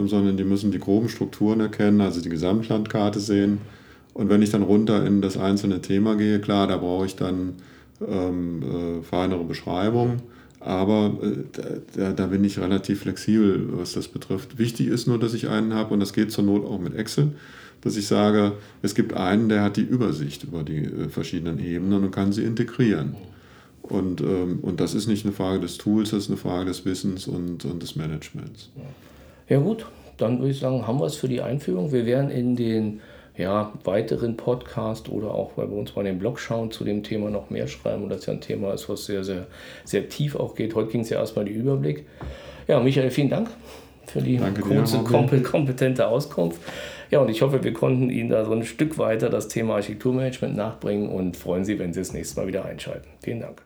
sondern 0.03 0.37
die 0.37 0.43
müssen 0.43 0.71
die 0.71 0.79
groben 0.79 1.09
Strukturen 1.09 1.59
erkennen, 1.59 2.01
also 2.01 2.21
die 2.21 2.29
Gesamtlandkarte 2.29 3.19
sehen. 3.19 3.59
Und 4.13 4.29
wenn 4.29 4.41
ich 4.41 4.49
dann 4.49 4.63
runter 4.63 5.05
in 5.05 5.21
das 5.21 5.37
einzelne 5.37 5.81
Thema 5.81 6.15
gehe, 6.15 6.39
klar, 6.39 6.67
da 6.67 6.77
brauche 6.77 7.05
ich 7.05 7.15
dann 7.15 7.53
ähm, 8.05 8.63
äh, 8.63 9.03
feinere 9.03 9.43
Beschreibungen. 9.43 10.21
Aber 10.59 11.17
äh, 11.21 11.79
da, 11.95 12.11
da, 12.13 12.27
bin 12.27 12.43
ich 12.43 12.59
relativ 12.59 13.01
flexibel, 13.01 13.67
was 13.73 13.93
das 13.93 14.07
betrifft. 14.07 14.57
Wichtig 14.57 14.87
ist 14.87 15.07
nur, 15.07 15.19
dass 15.19 15.33
ich 15.33 15.49
einen 15.49 15.73
habe, 15.73 15.93
und 15.93 15.99
das 15.99 16.13
geht 16.13 16.31
zur 16.31 16.43
Not 16.43 16.65
auch 16.65 16.79
mit 16.79 16.95
Excel, 16.95 17.33
dass 17.81 17.97
ich 17.97 18.07
sage, 18.07 18.53
es 18.81 18.95
gibt 18.95 19.13
einen, 19.13 19.49
der 19.49 19.61
hat 19.61 19.77
die 19.77 19.83
Übersicht 19.83 20.43
über 20.43 20.63
die 20.63 20.85
äh, 20.85 21.09
verschiedenen 21.09 21.59
Ebenen 21.59 22.03
und 22.03 22.11
kann 22.11 22.31
sie 22.31 22.43
integrieren. 22.43 23.15
Und, 23.81 24.21
ähm, 24.21 24.59
und 24.61 24.79
das 24.79 24.95
ist 24.95 25.07
nicht 25.07 25.25
eine 25.25 25.33
Frage 25.33 25.59
des 25.59 25.77
Tools, 25.77 26.09
das 26.09 26.23
ist 26.23 26.29
eine 26.29 26.37
Frage 26.37 26.65
des 26.65 26.85
Wissens 26.85 27.27
und, 27.27 27.65
und 27.65 27.83
des 27.83 27.95
Managements. 27.95 28.71
Ja 28.75 28.83
gut, 29.59 29.85
dann 30.17 30.39
würde 30.39 30.51
ich 30.51 30.59
sagen, 30.59 30.87
haben 30.87 30.99
wir 30.99 31.05
es 31.05 31.15
für 31.15 31.27
die 31.27 31.41
Einführung. 31.41 31.91
Wir 31.91 32.05
werden 32.05 32.29
in 32.29 32.55
den 32.55 33.01
ja, 33.37 33.71
weiteren 33.83 34.37
Podcast 34.37 35.09
oder 35.09 35.33
auch 35.33 35.53
bei 35.53 35.63
uns 35.63 35.95
mal 35.95 36.03
den 36.03 36.19
Blog 36.19 36.39
schauen 36.39 36.71
zu 36.71 36.83
dem 36.83 37.03
Thema 37.03 37.29
noch 37.29 37.49
mehr 37.49 37.67
schreiben 37.67 38.03
und 38.03 38.09
das 38.09 38.25
ja 38.25 38.33
ein 38.33 38.41
Thema 38.41 38.73
ist, 38.73 38.87
was 38.87 39.05
sehr, 39.05 39.23
sehr, 39.23 39.47
sehr 39.83 40.07
tief 40.07 40.35
auch 40.35 40.55
geht. 40.55 40.73
Heute 40.75 40.91
ging 40.91 41.01
es 41.01 41.09
ja 41.09 41.19
erstmal 41.19 41.45
die 41.45 41.51
Überblick. 41.51 42.05
Ja, 42.67 42.79
Michael, 42.79 43.11
vielen 43.11 43.29
Dank 43.29 43.49
für 44.07 44.21
die 44.21 44.37
Danke 44.37 44.61
kurze, 44.61 44.99
dir, 44.99 45.43
kompetente 45.43 46.07
Auskunft. 46.07 46.61
Ja, 47.11 47.19
und 47.19 47.29
ich 47.29 47.41
hoffe, 47.41 47.63
wir 47.63 47.73
konnten 47.73 48.09
Ihnen 48.09 48.29
da 48.29 48.45
so 48.45 48.53
ein 48.53 48.63
Stück 48.63 48.97
weiter 48.97 49.29
das 49.29 49.47
Thema 49.47 49.75
Architekturmanagement 49.75 50.55
nachbringen 50.55 51.09
und 51.09 51.37
freuen 51.37 51.65
Sie, 51.65 51.77
wenn 51.77 51.93
Sie 51.93 51.99
das 51.99 52.13
nächste 52.13 52.39
Mal 52.39 52.47
wieder 52.47 52.65
einschalten. 52.65 53.07
Vielen 53.21 53.41
Dank. 53.41 53.64